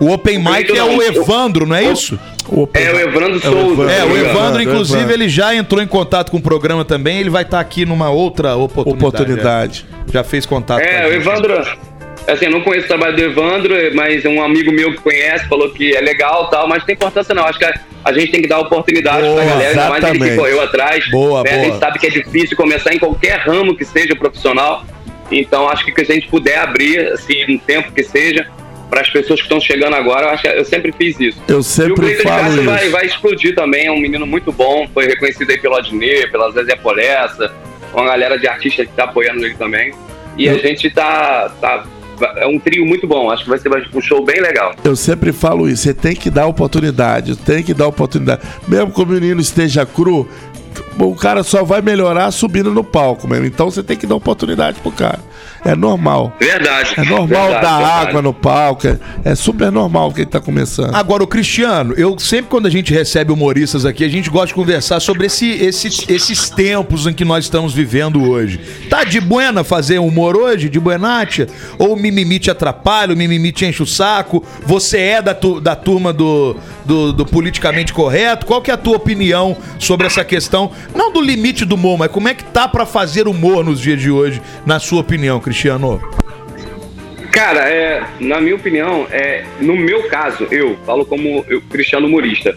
O 0.00 0.10
Open 0.10 0.38
Mic 0.38 0.76
é 0.76 0.82
o 0.82 1.00
Evandro, 1.00 1.64
não 1.64 1.76
é 1.76 1.84
isso? 1.84 2.18
O 2.48 2.62
open 2.62 2.82
É 2.82 2.92
o. 2.92 2.98
Evandro 3.00 3.32
É 3.34 3.36
o 3.36 3.40
Souza. 3.40 3.82
Evandro. 3.84 3.90
É, 3.90 4.04
o 4.04 4.16
Evandro, 4.16 4.62
inclusive, 4.62 4.98
Evandro. 4.98 5.14
ele 5.16 5.28
já 5.28 5.54
entrou 5.54 5.80
em 5.80 5.86
contato 5.86 6.30
com 6.32 6.36
o 6.38 6.42
programa 6.42 6.84
também. 6.84 7.20
Ele 7.20 7.30
vai 7.30 7.42
estar 7.44 7.60
aqui 7.60 7.86
numa 7.86 8.10
outra 8.10 8.56
oportunidade. 8.56 9.06
Oportunidade. 9.06 9.86
é. 10.08 10.12
Já 10.12 10.24
fez 10.24 10.44
contato 10.44 10.80
com 10.82 10.88
a 10.88 10.90
É, 10.90 11.06
o. 11.08 11.12
Evandro. 11.12 11.54
Assim, 12.26 12.46
eu 12.46 12.50
não 12.50 12.62
conheço 12.62 12.86
o 12.86 12.88
trabalho 12.88 13.14
do 13.16 13.22
Evandro, 13.22 13.74
mas 13.94 14.24
um 14.24 14.42
amigo 14.42 14.72
meu 14.72 14.90
que 14.92 14.98
conhece 15.00 15.46
falou 15.46 15.70
que 15.70 15.94
é 15.94 16.00
legal 16.00 16.46
e 16.48 16.50
tal, 16.50 16.66
mas 16.66 16.78
não 16.80 16.86
tem 16.86 16.94
importância 16.96 17.34
não. 17.34 17.44
Acho 17.44 17.58
que 17.58 17.64
a, 18.04 18.10
a 18.10 18.12
gente 18.12 18.30
tem 18.30 18.42
que 18.42 18.48
dar 18.48 18.58
oportunidade 18.60 19.22
Boa, 19.22 19.34
pra 19.36 19.44
galera, 19.44 19.70
ainda 19.70 19.88
mais 19.88 20.04
ele 20.04 20.30
que 20.30 20.36
correu 20.36 20.60
atrás. 20.62 21.10
Boa, 21.10 21.42
né? 21.42 21.50
A 21.50 21.54
boa. 21.54 21.64
gente 21.64 21.78
sabe 21.78 21.98
que 21.98 22.06
é 22.06 22.10
difícil 22.10 22.56
começar 22.56 22.94
em 22.94 22.98
qualquer 22.98 23.38
ramo 23.40 23.76
que 23.76 23.84
seja 23.84 24.14
profissional. 24.14 24.84
Então, 25.30 25.68
acho 25.68 25.84
que 25.86 26.04
se 26.04 26.12
a 26.12 26.14
gente 26.14 26.28
puder 26.28 26.58
abrir, 26.58 26.98
assim, 27.12 27.44
um 27.48 27.58
tempo 27.58 27.90
que 27.92 28.02
seja, 28.02 28.46
para 28.90 29.00
as 29.00 29.08
pessoas 29.10 29.40
que 29.40 29.46
estão 29.46 29.60
chegando 29.60 29.94
agora, 29.96 30.26
eu, 30.26 30.30
acho 30.30 30.46
eu 30.46 30.64
sempre 30.64 30.92
fiz 30.92 31.18
isso. 31.18 31.42
Eu 31.48 31.56
E 31.56 31.58
o 31.60 31.62
sempre 31.62 31.94
Cleiton 31.94 32.22
de 32.22 32.28
Castro 32.28 32.62
vai, 32.64 32.88
vai 32.90 33.06
explodir 33.06 33.54
também, 33.54 33.86
é 33.86 33.90
um 33.90 33.98
menino 33.98 34.26
muito 34.26 34.52
bom, 34.52 34.86
foi 34.92 35.06
reconhecido 35.06 35.50
aí 35.50 35.58
pelo 35.58 35.74
Adnet, 35.76 36.30
pela 36.30 36.50
Zezé 36.52 36.76
Polessa, 36.76 37.52
uma 37.92 38.04
galera 38.04 38.38
de 38.38 38.46
artistas 38.46 38.86
que 38.86 38.92
tá 38.92 39.04
apoiando 39.04 39.44
ele 39.44 39.54
também. 39.54 39.92
E 40.36 40.48
a 40.48 40.52
Eu- 40.52 40.58
gente 40.60 40.90
tá, 40.90 41.50
tá. 41.60 41.84
É 42.36 42.46
um 42.46 42.58
trio 42.58 42.84
muito 42.86 43.06
bom, 43.06 43.30
acho 43.30 43.44
que 43.44 43.50
vai 43.50 43.58
ser 43.58 43.70
um 43.94 44.00
show 44.00 44.24
bem 44.24 44.40
legal. 44.40 44.74
Eu 44.84 44.96
sempre 44.96 45.32
falo 45.32 45.68
isso, 45.68 45.82
você 45.82 45.94
tem 45.94 46.14
que 46.14 46.30
dar 46.30 46.46
oportunidade, 46.46 47.36
tem 47.36 47.62
que 47.62 47.74
dar 47.74 47.86
oportunidade. 47.86 48.42
Mesmo 48.68 48.92
que 48.92 49.02
o 49.02 49.06
menino 49.06 49.40
esteja 49.40 49.84
cru, 49.84 50.28
o 50.98 51.14
cara 51.14 51.42
só 51.42 51.64
vai 51.64 51.80
melhorar 51.80 52.30
subindo 52.30 52.72
no 52.72 52.84
palco 52.84 53.26
mesmo. 53.28 53.46
Então 53.46 53.70
você 53.70 53.82
tem 53.82 53.96
que 53.96 54.06
dar 54.06 54.14
oportunidade 54.14 54.80
pro 54.80 54.92
cara. 54.92 55.20
É 55.64 55.74
normal. 55.74 56.34
Verdade. 56.38 56.92
É 56.96 57.04
normal 57.04 57.26
verdade, 57.48 57.62
dar 57.62 57.78
verdade. 57.78 58.08
água 58.08 58.22
no 58.22 58.34
palco, 58.34 58.86
é, 58.86 58.98
é 59.24 59.34
super 59.34 59.72
normal 59.72 60.12
que 60.12 60.20
ele 60.20 60.30
tá 60.30 60.40
começando. 60.40 60.94
Agora, 60.94 61.22
o 61.24 61.26
Cristiano, 61.26 61.94
eu 61.96 62.18
sempre 62.18 62.50
quando 62.50 62.66
a 62.66 62.70
gente 62.70 62.92
recebe 62.92 63.32
humoristas 63.32 63.86
aqui, 63.86 64.04
a 64.04 64.08
gente 64.08 64.28
gosta 64.28 64.48
de 64.48 64.54
conversar 64.54 65.00
sobre 65.00 65.26
esse, 65.26 65.48
esse- 65.52 66.04
esses 66.12 66.50
tempos 66.50 67.06
em 67.06 67.12
que 67.14 67.24
nós 67.24 67.44
estamos 67.44 67.72
vivendo 67.72 68.22
hoje. 68.28 68.60
Tá 68.90 69.04
de 69.04 69.20
buena 69.20 69.64
fazer 69.64 69.98
humor 69.98 70.36
hoje? 70.36 70.68
De 70.68 70.78
buenatia? 70.78 71.46
Ou 71.78 71.94
o 71.94 71.96
mimimi 71.96 72.38
te 72.38 72.50
atrapalha, 72.50 73.14
o 73.14 73.16
mimimi 73.16 73.50
te 73.50 73.64
enche 73.64 73.82
o 73.82 73.86
saco? 73.86 74.44
Você 74.66 74.98
é 74.98 75.22
da, 75.22 75.34
tu- 75.34 75.60
da 75.60 75.74
turma 75.74 76.12
do, 76.12 76.56
do, 76.84 77.12
do 77.12 77.24
politicamente 77.24 77.92
correto? 77.92 78.44
Qual 78.44 78.60
que 78.60 78.70
é 78.70 78.74
a 78.74 78.76
tua 78.78 78.96
opinião 78.96 79.56
sobre 79.78 80.06
essa 80.06 80.22
questão? 80.24 80.70
Não 80.94 81.10
do 81.10 81.20
limite 81.22 81.64
do 81.64 81.74
humor, 81.74 81.96
mas 81.98 82.10
como 82.10 82.28
é 82.28 82.34
que 82.34 82.44
tá 82.44 82.68
pra 82.68 82.84
fazer 82.84 83.26
humor 83.26 83.64
nos 83.64 83.80
dias 83.80 83.98
de 84.00 84.10
hoje, 84.10 84.42
na 84.66 84.78
sua 84.78 85.00
opinião, 85.00 85.40
Cristiano? 85.40 85.53
Cara, 87.32 87.68
é, 87.68 88.00
na 88.20 88.40
minha 88.40 88.54
opinião, 88.54 89.08
é, 89.10 89.44
no 89.60 89.74
meu 89.74 90.04
caso, 90.08 90.46
eu 90.52 90.76
falo 90.86 91.04
como 91.04 91.44
eu, 91.48 91.60
cristiano 91.62 92.06
humorista. 92.06 92.56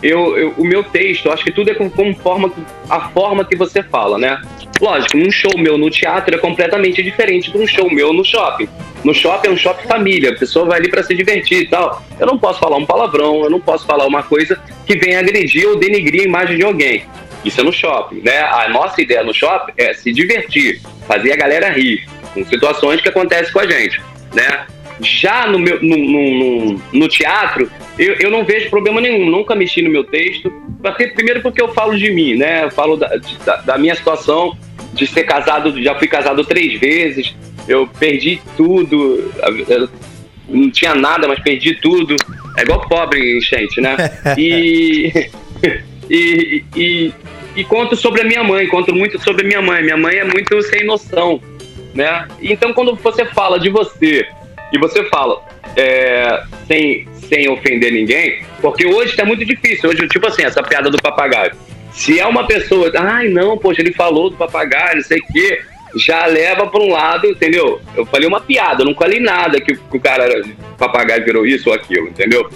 Eu, 0.00 0.36
eu- 0.38 0.54
o 0.56 0.64
meu 0.64 0.84
texto, 0.84 1.32
acho 1.32 1.42
que 1.42 1.50
tudo 1.50 1.70
é 1.70 1.74
com, 1.74 1.90
forma, 2.14 2.52
a 2.88 3.08
forma 3.08 3.44
que 3.44 3.56
você 3.56 3.82
fala, 3.82 4.16
né? 4.18 4.40
Lógico, 4.80 5.16
um 5.18 5.30
show 5.32 5.58
meu 5.58 5.76
no 5.76 5.90
teatro 5.90 6.34
é 6.36 6.38
completamente 6.38 7.02
diferente 7.02 7.50
de 7.50 7.58
um 7.58 7.66
show 7.66 7.90
meu 7.90 8.12
no 8.12 8.24
shopping. 8.24 8.68
No 9.02 9.12
shopping 9.12 9.48
é 9.48 9.50
um 9.50 9.56
shopping 9.56 9.88
família, 9.88 10.30
a 10.30 10.38
pessoa 10.38 10.66
vai 10.66 10.78
ali 10.78 10.88
para 10.88 11.02
se 11.02 11.14
divertir 11.14 11.62
e 11.62 11.66
tal. 11.68 12.00
Eu 12.20 12.26
não 12.26 12.38
posso 12.38 12.60
falar 12.60 12.76
um 12.76 12.86
palavrão, 12.86 13.42
eu 13.42 13.50
não 13.50 13.60
posso 13.60 13.84
falar 13.86 14.06
uma 14.06 14.22
coisa 14.22 14.60
que 14.86 14.96
venha 14.96 15.18
agredir 15.18 15.66
ou 15.68 15.76
denigrir 15.76 16.22
a 16.22 16.24
imagem 16.24 16.56
de 16.56 16.64
alguém. 16.64 17.04
Isso 17.44 17.60
é 17.60 17.64
no 17.64 17.72
shopping, 17.72 18.20
né? 18.22 18.40
A 18.42 18.68
nossa 18.68 19.00
ideia 19.02 19.24
no 19.24 19.34
shopping 19.34 19.72
é 19.76 19.92
se 19.92 20.12
divertir, 20.12 20.80
fazer 21.08 21.32
a 21.32 21.36
galera 21.36 21.70
rir 21.70 22.06
com 22.34 22.44
situações 22.44 23.00
que 23.00 23.08
acontecem 23.08 23.52
com 23.52 23.60
a 23.60 23.66
gente, 23.66 24.00
né? 24.34 24.66
Já 25.00 25.46
no, 25.46 25.58
meu, 25.58 25.82
no, 25.82 25.96
no, 25.96 26.80
no- 26.92 27.08
teatro, 27.08 27.68
eu, 27.98 28.14
eu 28.14 28.30
não 28.30 28.44
vejo 28.44 28.70
problema 28.70 29.00
nenhum, 29.00 29.28
nunca 29.28 29.54
mexi 29.54 29.82
no 29.82 29.90
meu 29.90 30.04
texto. 30.04 30.52
Até 30.84 31.08
Primeiro 31.08 31.40
porque 31.42 31.60
eu 31.60 31.72
falo 31.72 31.96
de 31.98 32.12
mim, 32.12 32.36
né? 32.36 32.64
Eu 32.64 32.70
falo 32.70 32.96
da, 32.96 33.10
da, 33.44 33.56
da 33.56 33.78
minha 33.78 33.94
situação, 33.94 34.56
de 34.92 35.06
ser 35.06 35.24
casado, 35.24 35.82
já 35.82 35.94
fui 35.96 36.06
casado 36.06 36.44
três 36.44 36.78
vezes, 36.78 37.34
eu 37.66 37.88
perdi 37.98 38.40
tudo, 38.56 39.32
eu 39.68 39.88
não 40.48 40.70
tinha 40.70 40.94
nada, 40.94 41.26
mas 41.26 41.40
perdi 41.40 41.74
tudo. 41.74 42.14
É 42.56 42.62
igual 42.62 42.86
pobre 42.88 43.38
enchente, 43.38 43.80
né? 43.80 43.96
E, 44.38 45.28
e, 46.10 46.64
e, 46.76 47.12
e 47.56 47.64
conto 47.64 47.96
sobre 47.96 48.20
a 48.20 48.24
minha 48.24 48.44
mãe, 48.44 48.66
conto 48.66 48.94
muito 48.94 49.18
sobre 49.22 49.44
a 49.44 49.48
minha 49.48 49.62
mãe. 49.62 49.82
Minha 49.82 49.96
mãe 49.96 50.16
é 50.16 50.24
muito 50.24 50.60
sem 50.62 50.84
noção, 50.84 51.40
né? 51.94 52.26
Então 52.40 52.72
quando 52.72 52.94
você 52.96 53.24
fala 53.26 53.58
de 53.58 53.70
você 53.70 54.26
e 54.72 54.78
você 54.78 55.04
fala 55.04 55.40
é, 55.76 56.42
sem, 56.66 57.06
sem 57.28 57.48
ofender 57.48 57.92
ninguém, 57.92 58.42
porque 58.60 58.86
hoje 58.86 59.16
tá 59.16 59.24
muito 59.24 59.44
difícil. 59.44 59.90
Hoje, 59.90 60.06
tipo 60.08 60.26
assim, 60.26 60.42
essa 60.42 60.62
piada 60.62 60.90
do 60.90 61.00
papagaio. 61.00 61.52
Se 61.92 62.18
é 62.18 62.26
uma 62.26 62.44
pessoa, 62.46 62.90
ai 62.96 63.28
não, 63.28 63.56
poxa, 63.56 63.80
ele 63.80 63.92
falou 63.92 64.30
do 64.30 64.36
papagaio, 64.36 64.96
não 64.96 65.02
sei 65.04 65.18
o 65.20 65.32
quê, 65.32 65.60
já 65.96 66.26
leva 66.26 66.66
para 66.66 66.80
um 66.82 66.90
lado, 66.90 67.28
entendeu? 67.28 67.80
Eu 67.96 68.04
falei 68.06 68.26
uma 68.26 68.40
piada, 68.40 68.82
eu 68.82 68.86
não 68.86 68.94
falei 68.94 69.20
nada 69.20 69.60
que, 69.60 69.76
que 69.76 69.96
o 69.96 70.00
cara, 70.00 70.24
era- 70.24 70.44
papagaio 70.76 71.24
virou 71.24 71.46
isso 71.46 71.68
ou 71.68 71.74
aquilo, 71.74 72.08
entendeu? 72.08 72.50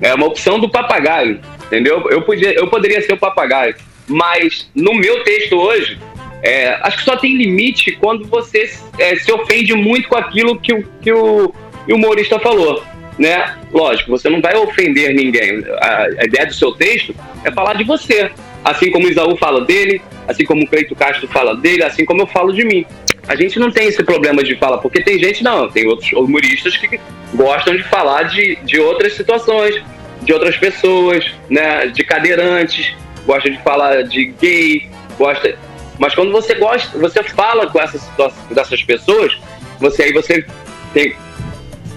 É 0.00 0.12
uma 0.14 0.26
opção 0.26 0.60
do 0.60 0.68
papagaio, 0.68 1.40
entendeu? 1.64 2.06
Eu, 2.10 2.20
podia, 2.22 2.52
eu 2.52 2.66
poderia 2.68 3.00
ser 3.00 3.14
o 3.14 3.16
papagaio, 3.16 3.74
mas 4.06 4.70
no 4.74 4.92
meu 4.94 5.24
texto 5.24 5.56
hoje, 5.56 5.98
é, 6.42 6.76
acho 6.82 6.98
que 6.98 7.04
só 7.04 7.16
tem 7.16 7.36
limite 7.36 7.92
quando 7.92 8.26
você 8.26 8.68
é, 8.98 9.16
se 9.16 9.30
ofende 9.32 9.74
muito 9.74 10.08
com 10.08 10.16
aquilo 10.16 10.58
que, 10.58 10.72
o- 10.74 10.84
que 11.00 11.12
o 11.12 11.52
humorista 11.88 12.38
falou, 12.40 12.82
né? 13.18 13.56
Lógico, 13.72 14.10
você 14.10 14.28
não 14.28 14.40
vai 14.40 14.54
ofender 14.56 15.14
ninguém. 15.14 15.64
A, 15.80 16.04
a 16.18 16.24
ideia 16.24 16.46
do 16.46 16.54
seu 16.54 16.72
texto 16.72 17.14
é 17.44 17.50
falar 17.52 17.74
de 17.74 17.84
você, 17.84 18.30
assim 18.64 18.90
como 18.90 19.06
o 19.06 19.10
Isaú 19.10 19.36
fala 19.36 19.64
dele, 19.64 20.00
assim 20.26 20.44
como 20.44 20.62
o 20.64 20.66
Cleito 20.66 20.94
Castro 20.96 21.28
fala 21.28 21.56
dele, 21.56 21.84
assim 21.84 22.04
como 22.04 22.22
eu 22.22 22.26
falo 22.26 22.52
de 22.52 22.64
mim. 22.64 22.84
A 23.28 23.36
gente 23.36 23.58
não 23.60 23.70
tem 23.70 23.86
esse 23.86 24.02
problema 24.02 24.42
de 24.42 24.56
falar, 24.56 24.78
porque 24.78 25.00
tem 25.00 25.18
gente, 25.18 25.44
não, 25.44 25.68
tem 25.70 25.86
outros 25.86 26.10
humoristas 26.12 26.76
que 26.76 26.98
gostam 27.34 27.76
de 27.76 27.84
falar 27.84 28.24
de, 28.24 28.56
de 28.64 28.80
outras 28.80 29.14
situações, 29.14 29.80
de 30.22 30.32
outras 30.32 30.56
pessoas, 30.56 31.24
né? 31.48 31.86
De 31.86 32.02
cadeirantes, 32.02 32.92
gosta 33.24 33.48
de 33.48 33.58
falar 33.62 34.02
de 34.02 34.24
gay, 34.40 34.88
gosta. 35.16 35.56
Mas 35.98 36.14
quando 36.14 36.32
você 36.32 36.54
gosta, 36.54 36.98
você 36.98 37.22
fala 37.22 37.66
com 37.68 37.80
essas 37.80 38.02
dessas 38.50 38.82
pessoas, 38.82 39.36
você 39.78 40.04
aí 40.04 40.12
você 40.12 40.44
tem, 40.92 41.14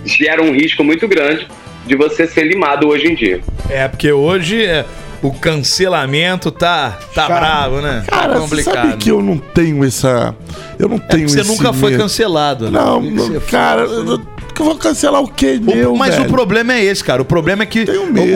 gera 0.04 0.42
um 0.42 0.52
risco 0.52 0.84
muito 0.84 1.08
grande 1.08 1.48
de 1.86 1.96
você 1.96 2.28
ser 2.28 2.44
limado 2.44 2.88
hoje 2.88 3.08
em 3.08 3.16
dia. 3.16 3.42
É, 3.70 3.88
porque 3.88 4.12
hoje 4.12 4.66
é, 4.66 4.86
o 5.22 5.32
cancelamento 5.34 6.52
tá, 6.52 7.00
tá 7.14 7.28
bravo, 7.28 7.82
né? 7.82 8.04
Cara, 8.08 8.34
tá 8.34 8.40
você 8.40 8.64
sabe 8.64 8.98
que 8.98 9.10
eu 9.10 9.22
não 9.22 9.38
tenho 9.38 9.84
essa. 9.84 10.36
Eu 10.78 10.90
não 10.90 10.98
É 10.98 11.00
tenho 11.00 11.30
você 11.30 11.44
nunca 11.44 11.72
foi 11.74 11.98
cancelado. 11.98 12.70
né? 12.70 12.80
Não, 12.80 13.02
não, 13.02 13.40
cara, 13.42 13.82
eu, 13.82 14.22
eu 14.62 14.65
vou 14.65 14.76
cancelar 14.76 15.22
o 15.22 15.28
quê, 15.28 15.60
O- 15.65 15.76
meu, 15.76 15.96
mas 15.96 16.15
velho? 16.15 16.28
o 16.28 16.32
problema 16.32 16.74
é 16.74 16.84
esse, 16.84 17.04
cara. 17.04 17.22
O 17.22 17.26
problema 17.26 17.63
é 17.63 17.65
que 17.65 17.86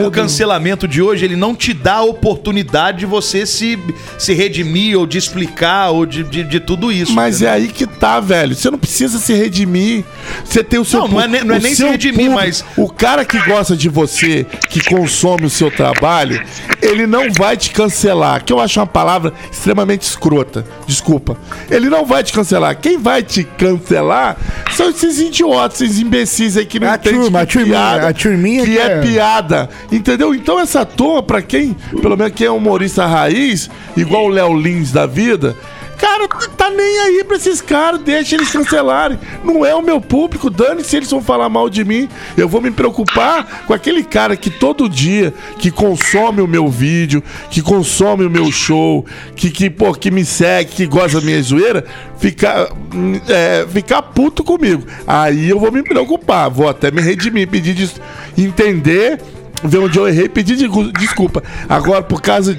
o, 0.06 0.10
cancelamento 0.10 0.86
de 0.88 1.00
hoje 1.02 1.24
ele 1.24 1.36
não 1.36 1.54
te 1.54 1.72
dá 1.72 1.94
a 1.96 2.02
oportunidade 2.02 2.98
de 3.00 3.06
você 3.06 3.46
se, 3.46 3.78
se 4.18 4.32
redimir 4.34 4.98
ou 4.98 5.06
de 5.06 5.18
explicar 5.18 5.90
ou 5.90 6.04
de, 6.06 6.22
de, 6.24 6.42
de 6.44 6.60
tudo 6.60 6.90
isso. 6.92 7.12
Mas 7.12 7.42
é 7.42 7.50
aí 7.50 7.68
que 7.68 7.86
tá, 7.86 8.20
velho. 8.20 8.54
Você 8.54 8.70
não 8.70 8.78
precisa 8.78 9.18
se 9.18 9.32
redimir. 9.34 10.04
Você 10.44 10.62
tem 10.62 10.78
o 10.78 10.84
seu 10.84 11.00
Não, 11.00 11.08
não 11.08 11.20
é 11.20 11.28
nem- 11.28 11.44
não 11.44 11.54
é 11.54 11.58
nem 11.58 11.74
se 11.74 11.84
redimir, 11.84 12.16
público. 12.26 12.34
mas- 12.34 12.64
O 12.76 12.88
cara 12.88 13.24
que 13.24 13.38
gosta 13.40 13.76
de 13.76 13.88
você, 13.88 14.46
que 14.68 14.82
consome 14.84 15.46
o 15.46 15.50
seu 15.50 15.70
trabalho, 15.70 16.42
ele 16.82 17.06
não 17.06 17.32
vai 17.32 17.56
te 17.56 17.70
cancelar. 17.70 18.44
Que 18.44 18.52
eu 18.52 18.60
acho 18.60 18.78
uma 18.80 18.86
palavra 18.86 19.32
extremamente 19.50 20.02
escrota. 20.02 20.64
Desculpa. 20.86 21.36
Ele 21.70 21.88
não 21.88 22.04
vai 22.04 22.22
te 22.22 22.32
cancelar. 22.32 22.76
Quem 22.78 22.98
vai 22.98 23.22
te 23.22 23.44
cancelar 23.44 24.36
são 24.72 24.90
esses 24.90 25.18
idiotas, 25.18 25.80
esses 25.80 25.98
imbecis 26.10 26.56
aí 26.56 26.66
que 26.66 26.80
não 26.80 26.90
A 26.90 26.96
entendem 26.96 27.20
turma, 27.20 27.38
que 27.38 27.42
a 27.44 27.46
turminha, 27.46 27.74
piada- 27.76 28.08
a 28.08 28.12
turminha 28.12 28.64
que 28.64 28.70
que 28.72 28.78
é 28.78 28.82
é- 28.86 29.00
piada. 29.00 29.68
Entendeu? 29.92 30.34
Então 30.34 30.58
essa 30.58 30.84
turma, 30.84 31.22
pra 31.22 31.40
quem, 31.40 31.74
pelo 32.02 32.16
menos 32.16 32.32
quem 32.34 32.46
é 32.46 32.50
humorista 32.50 33.06
raiz, 33.06 33.70
igual 33.96 34.24
o 34.24 34.28
Léo 34.28 34.52
Lins 34.58 34.90
da 34.90 35.06
vida, 35.06 35.56
cara, 36.00 36.28
tá 36.56 36.70
nem 36.70 36.98
aí 37.00 37.24
pra 37.24 37.36
esses 37.36 37.60
caras, 37.60 38.00
deixa 38.00 38.34
eles 38.34 38.50
cancelarem. 38.50 39.18
Não 39.44 39.64
é 39.64 39.74
o 39.74 39.82
meu 39.82 40.00
público, 40.00 40.48
dane-se 40.48 40.96
eles 40.96 41.10
vão 41.10 41.22
falar 41.22 41.48
mal 41.48 41.68
de 41.68 41.84
mim. 41.84 42.08
Eu 42.36 42.48
vou 42.48 42.60
me 42.60 42.70
preocupar 42.70 43.64
com 43.66 43.74
aquele 43.74 44.02
cara 44.02 44.36
que 44.36 44.50
todo 44.50 44.88
dia, 44.88 45.32
que 45.58 45.70
consome 45.70 46.40
o 46.40 46.46
meu 46.48 46.68
vídeo, 46.68 47.22
que 47.50 47.60
consome 47.60 48.24
o 48.24 48.30
meu 48.30 48.50
show, 48.50 49.04
que, 49.36 49.50
que, 49.50 49.68
pô, 49.68 49.92
que 49.92 50.10
me 50.10 50.24
segue, 50.24 50.70
que 50.72 50.86
gosta 50.86 51.20
da 51.20 51.26
minha 51.26 51.42
zoeira, 51.42 51.84
ficar, 52.18 52.68
hum, 52.94 53.20
é, 53.28 53.66
ficar 53.70 54.02
puto 54.02 54.42
comigo. 54.42 54.82
Aí 55.06 55.48
eu 55.48 55.60
vou 55.60 55.70
me 55.70 55.82
preocupar, 55.82 56.48
vou 56.50 56.68
até 56.68 56.90
me 56.90 57.00
redimir, 57.02 57.48
pedir 57.48 57.74
des... 57.74 58.00
entender, 58.36 59.20
ver 59.62 59.78
onde 59.78 59.98
eu 59.98 60.08
errei, 60.08 60.28
pedir 60.28 60.56
de- 60.56 60.92
desculpa. 60.92 61.42
Agora, 61.68 62.02
por 62.02 62.20
causa 62.22 62.56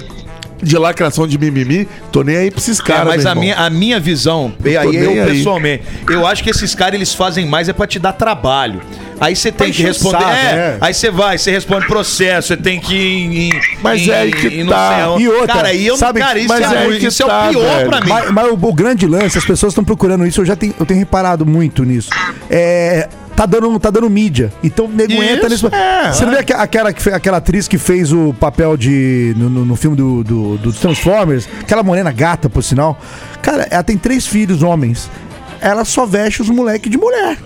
de 0.62 0.78
lacração 0.78 1.26
de 1.26 1.36
mimimi, 1.36 1.88
tô 2.12 2.22
nem 2.22 2.36
aí 2.36 2.50
pra 2.50 2.60
esses 2.60 2.78
É, 2.78 2.82
caras, 2.82 3.06
mas 3.06 3.24
meu 3.24 3.26
a 3.26 3.30
irmão. 3.32 3.42
minha, 3.42 3.56
a 3.56 3.70
minha 3.70 3.98
visão, 4.00 4.52
e 4.64 4.76
aí 4.76 4.94
eu 4.96 5.10
aí. 5.10 5.24
pessoalmente, 5.36 5.82
eu 6.08 6.26
acho 6.26 6.42
que 6.44 6.50
esses 6.50 6.74
caras 6.74 6.94
eles 6.94 7.12
fazem 7.14 7.46
mais 7.46 7.68
é 7.68 7.72
pra 7.72 7.86
te 7.86 7.98
dar 7.98 8.12
trabalho. 8.12 8.80
Aí 9.20 9.36
você 9.36 9.52
tem 9.52 9.70
que 9.70 9.82
responder. 9.82 10.18
saco, 10.18 10.30
é, 10.30 10.52
né? 10.54 10.78
aí 10.80 10.92
você 10.92 11.08
vai, 11.10 11.38
você 11.38 11.50
responde 11.52 11.86
processo, 11.86 12.48
você 12.48 12.56
tem 12.56 12.80
que 12.80 12.94
ir 12.94 13.52
em. 13.54 13.60
Mas 13.80 14.00
em- 14.02 14.10
é 14.10 14.14
aí 14.16 14.32
que 14.32 14.48
em 14.48 14.66
tá. 14.66 15.14
E 15.18 15.28
outra, 15.28 15.46
cara, 15.54 15.68
aí 15.68 15.86
eu 15.86 15.96
sabe- 15.96 16.18
cara, 16.18 16.38
isso, 16.40 16.48
mas 16.48 16.72
é, 16.72 16.86
é 16.86 16.98
que 16.98 17.06
isso 17.06 17.22
é 17.22 17.26
tá, 17.26 17.46
o 17.46 17.50
pior 17.50 17.76
velho. 17.76 17.88
pra 17.88 18.00
mim. 18.00 18.08
Mas, 18.08 18.30
mas 18.32 18.46
o, 18.50 18.54
o 18.54 18.72
grande 18.74 19.06
lance, 19.06 19.38
as 19.38 19.44
pessoas 19.44 19.72
estão 19.72 19.84
procurando 19.84 20.26
isso, 20.26 20.40
eu 20.40 20.44
já 20.44 20.56
tenho, 20.56 20.74
eu 20.78 20.84
tenho 20.84 20.98
reparado 20.98 21.46
muito 21.46 21.84
nisso. 21.84 22.10
É. 22.50 23.08
Tá 23.36 23.46
dando, 23.46 23.78
tá 23.80 23.90
dando 23.90 24.08
mídia. 24.10 24.52
Então 24.62 24.84
o 24.84 24.88
nego 24.88 25.12
Isso, 25.14 25.22
entra 25.22 25.48
nisso. 25.48 25.66
é. 25.68 26.12
Você 26.12 26.24
não 26.24 26.32
vê 26.32 26.38
aque- 26.40 26.52
aquela, 26.52 26.90
aquela 26.90 27.36
atriz 27.38 27.66
que 27.66 27.78
fez 27.78 28.12
o 28.12 28.32
papel 28.34 28.76
de. 28.76 29.34
no, 29.36 29.48
no- 29.64 29.76
filme 29.76 29.96
do, 29.96 30.22
do, 30.22 30.58
dos 30.58 30.78
Transformers, 30.78 31.48
aquela 31.60 31.82
morena 31.82 32.12
gata, 32.12 32.48
por 32.50 32.62
sinal. 32.62 32.98
Cara, 33.40 33.66
ela 33.70 33.82
tem 33.82 33.96
três 33.96 34.26
filhos 34.26 34.62
homens. 34.62 35.10
Ela 35.60 35.84
só 35.84 36.04
veste 36.06 36.42
os 36.42 36.48
moleques 36.50 36.90
de 36.90 36.98
mulher. 36.98 37.38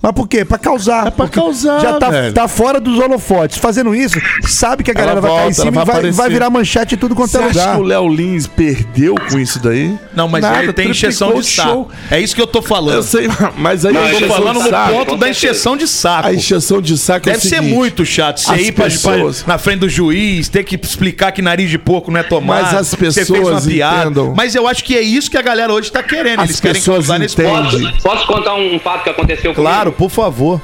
Mas 0.00 0.12
por 0.12 0.28
quê? 0.28 0.44
Pra 0.44 0.58
causar. 0.58 1.06
É 1.06 1.10
pra 1.10 1.26
Porque 1.26 1.40
causar, 1.40 1.80
Já 1.80 1.94
tá, 1.98 2.10
velho. 2.10 2.32
tá 2.32 2.48
fora 2.48 2.80
dos 2.80 2.98
holofotes. 2.98 3.58
Fazendo 3.58 3.94
isso, 3.94 4.18
sabe 4.46 4.82
que 4.82 4.90
a 4.90 4.94
galera 4.94 5.12
Ela 5.18 5.20
vai 5.20 5.30
cair 5.30 5.38
em 5.38 5.42
volta, 5.42 5.54
cima 5.62 5.82
ela 5.82 5.82
e 5.82 5.86
vai 5.86 6.02
vai, 6.02 6.10
vai 6.12 6.30
virar 6.30 6.50
manchete 6.50 6.94
em 6.94 6.98
tudo 6.98 7.14
quanto 7.14 7.30
Você 7.30 7.38
é 7.38 7.40
acha 7.40 7.48
lugar. 7.48 7.74
que 7.76 7.80
o 7.80 7.84
Léo 7.84 8.08
Lins 8.08 8.46
perdeu 8.46 9.14
com 9.30 9.38
isso 9.38 9.58
daí? 9.58 9.94
Não, 10.14 10.28
mas 10.28 10.42
Nada, 10.42 10.62
ele 10.62 10.72
tem 10.72 10.90
injeção 10.90 11.34
de 11.34 11.44
saco. 11.46 11.88
É 12.10 12.20
isso 12.20 12.34
que 12.34 12.40
eu 12.42 12.46
tô 12.46 12.62
falando. 12.62 12.94
Eu 12.96 13.02
sei, 13.02 13.28
mas 13.56 13.84
aí 13.84 13.92
Não, 13.92 14.06
Eu 14.06 14.20
tô 14.20 14.34
falando 14.34 14.60
no 14.62 14.68
saco- 14.68 14.92
ponto 14.92 15.16
da 15.16 15.28
injeção 15.28 15.76
de 15.76 15.86
saco. 15.88 16.28
A 16.28 16.34
injeção 16.34 16.80
de 16.80 16.96
saco 16.98 17.28
é 17.28 17.32
Deve 17.32 17.46
o 17.46 17.48
ser 17.48 17.56
seguinte, 17.56 17.74
muito 17.74 18.04
chato 18.04 18.40
você 18.40 18.52
as 18.52 18.60
ir 18.62 18.72
pra, 18.72 18.84
pessoas- 18.84 19.42
pra- 19.42 19.54
na 19.54 19.58
frente 19.58 19.80
do 19.80 19.88
juiz, 19.88 20.48
ter 20.48 20.64
que 20.64 20.76
explicar 20.76 21.32
que 21.32 21.42
nariz 21.42 21.70
de 21.70 21.78
porco 21.78 22.10
não 22.10 22.20
é 22.20 22.22
tomar. 22.22 22.62
Mas 22.62 22.74
as 22.74 22.88
você 22.88 22.96
fez 22.96 23.16
uma 23.30 23.38
pessoas 23.38 23.66
piada. 23.66 24.02
entendam. 24.04 24.34
Mas 24.36 24.54
eu 24.54 24.66
acho 24.68 24.84
que 24.84 24.96
é 24.96 25.00
isso 25.02 25.30
que 25.30 25.36
a 25.36 25.42
galera 25.42 25.72
hoje 25.72 25.90
tá 25.90 26.02
querendo. 26.02 26.40
As 26.40 26.48
Eles 26.50 26.60
querem 26.60 26.74
pessoas 26.80 27.06
causar 27.06 27.18
nesse 27.18 27.34
entendem. 27.34 27.52
ponto. 27.62 27.80
Posso, 27.80 28.02
posso 28.02 28.26
contar 28.26 28.54
um 28.54 28.78
fato 28.78 29.02
que 29.04 29.10
aconteceu 29.10 29.54
comigo? 29.54 29.65
Claro, 29.66 29.90
por 29.90 30.08
favor. 30.08 30.60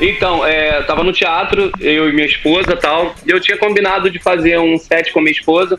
Então, 0.00 0.46
é, 0.46 0.80
tava 0.82 1.02
no 1.02 1.12
teatro, 1.12 1.72
eu 1.80 2.08
e 2.08 2.12
minha 2.12 2.26
esposa 2.26 2.76
tal, 2.76 3.16
e 3.26 3.30
eu 3.30 3.40
tinha 3.40 3.56
combinado 3.58 4.08
de 4.08 4.20
fazer 4.20 4.58
um 4.60 4.78
set 4.78 5.12
com 5.12 5.20
minha 5.20 5.32
esposa, 5.32 5.78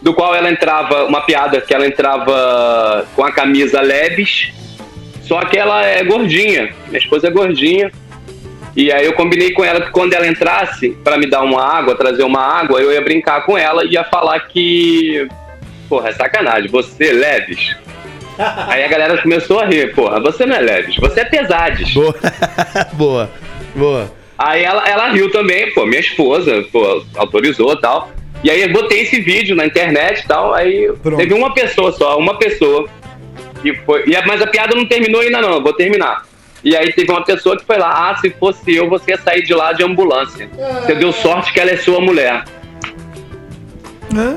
do 0.00 0.14
qual 0.14 0.32
ela 0.32 0.48
entrava, 0.48 1.06
uma 1.06 1.22
piada 1.22 1.60
que 1.60 1.74
ela 1.74 1.84
entrava 1.84 3.04
com 3.16 3.24
a 3.24 3.32
camisa 3.32 3.80
leves, 3.80 4.52
só 5.22 5.40
que 5.40 5.58
ela 5.58 5.84
é 5.84 6.04
gordinha, 6.04 6.72
minha 6.86 6.98
esposa 6.98 7.26
é 7.26 7.30
gordinha, 7.32 7.90
e 8.76 8.92
aí 8.92 9.04
eu 9.04 9.14
combinei 9.14 9.50
com 9.50 9.64
ela 9.64 9.80
que 9.80 9.90
quando 9.90 10.12
ela 10.12 10.28
entrasse 10.28 10.90
para 11.02 11.18
me 11.18 11.28
dar 11.28 11.42
uma 11.42 11.62
água, 11.62 11.96
trazer 11.96 12.22
uma 12.22 12.40
água, 12.40 12.80
eu 12.80 12.92
ia 12.92 13.00
brincar 13.00 13.44
com 13.44 13.58
ela 13.58 13.84
e 13.84 13.94
ia 13.94 14.04
falar 14.04 14.38
que, 14.46 15.26
porra, 15.88 16.10
é 16.10 16.12
sacanagem, 16.12 16.70
você 16.70 17.12
leves. 17.12 17.76
Aí 18.38 18.84
a 18.84 18.88
galera 18.88 19.20
começou 19.20 19.60
a 19.60 19.66
rir, 19.66 19.94
porra, 19.94 20.20
você 20.20 20.46
não 20.46 20.56
é 20.56 20.60
leves, 20.60 20.96
você 20.96 21.20
é 21.20 21.24
pesades. 21.24 21.92
Boa. 21.92 22.14
boa. 22.94 23.30
Boa. 23.74 24.12
Aí 24.38 24.64
ela, 24.64 24.88
ela 24.88 25.08
riu 25.10 25.30
também, 25.30 25.72
pô, 25.72 25.86
minha 25.86 26.00
esposa, 26.00 26.64
pô, 26.72 27.02
autorizou 27.16 27.72
e 27.74 27.80
tal. 27.80 28.10
E 28.42 28.50
aí 28.50 28.62
eu 28.62 28.72
botei 28.72 29.02
esse 29.02 29.20
vídeo 29.20 29.54
na 29.54 29.64
internet 29.66 30.24
e 30.24 30.26
tal. 30.26 30.52
Aí 30.52 30.90
Pronto. 31.02 31.18
teve 31.18 31.32
uma 31.34 31.54
pessoa 31.54 31.92
só, 31.92 32.18
uma 32.18 32.36
pessoa. 32.38 32.88
Que 33.62 33.74
foi, 33.86 34.02
e 34.08 34.16
a- 34.16 34.26
mas 34.26 34.42
a 34.42 34.46
piada 34.46 34.74
não 34.74 34.84
terminou 34.84 35.20
ainda 35.20 35.40
não, 35.40 35.52
eu 35.52 35.62
vou 35.62 35.72
terminar. 35.72 36.24
E 36.64 36.76
aí 36.76 36.92
teve 36.92 37.10
uma 37.10 37.22
pessoa 37.24 37.56
que 37.56 37.64
foi 37.64 37.76
lá, 37.78 38.10
ah, 38.10 38.16
se 38.16 38.30
fosse 38.30 38.74
eu, 38.74 38.88
você 38.88 39.12
ia 39.12 39.18
sair 39.18 39.42
de 39.42 39.54
lá 39.54 39.72
de 39.72 39.84
ambulância. 39.84 40.48
Você 40.80 40.94
deu 40.94 41.12
sorte 41.12 41.52
que 41.52 41.60
ela 41.60 41.70
é 41.70 41.76
sua 41.76 42.00
mulher. 42.00 42.44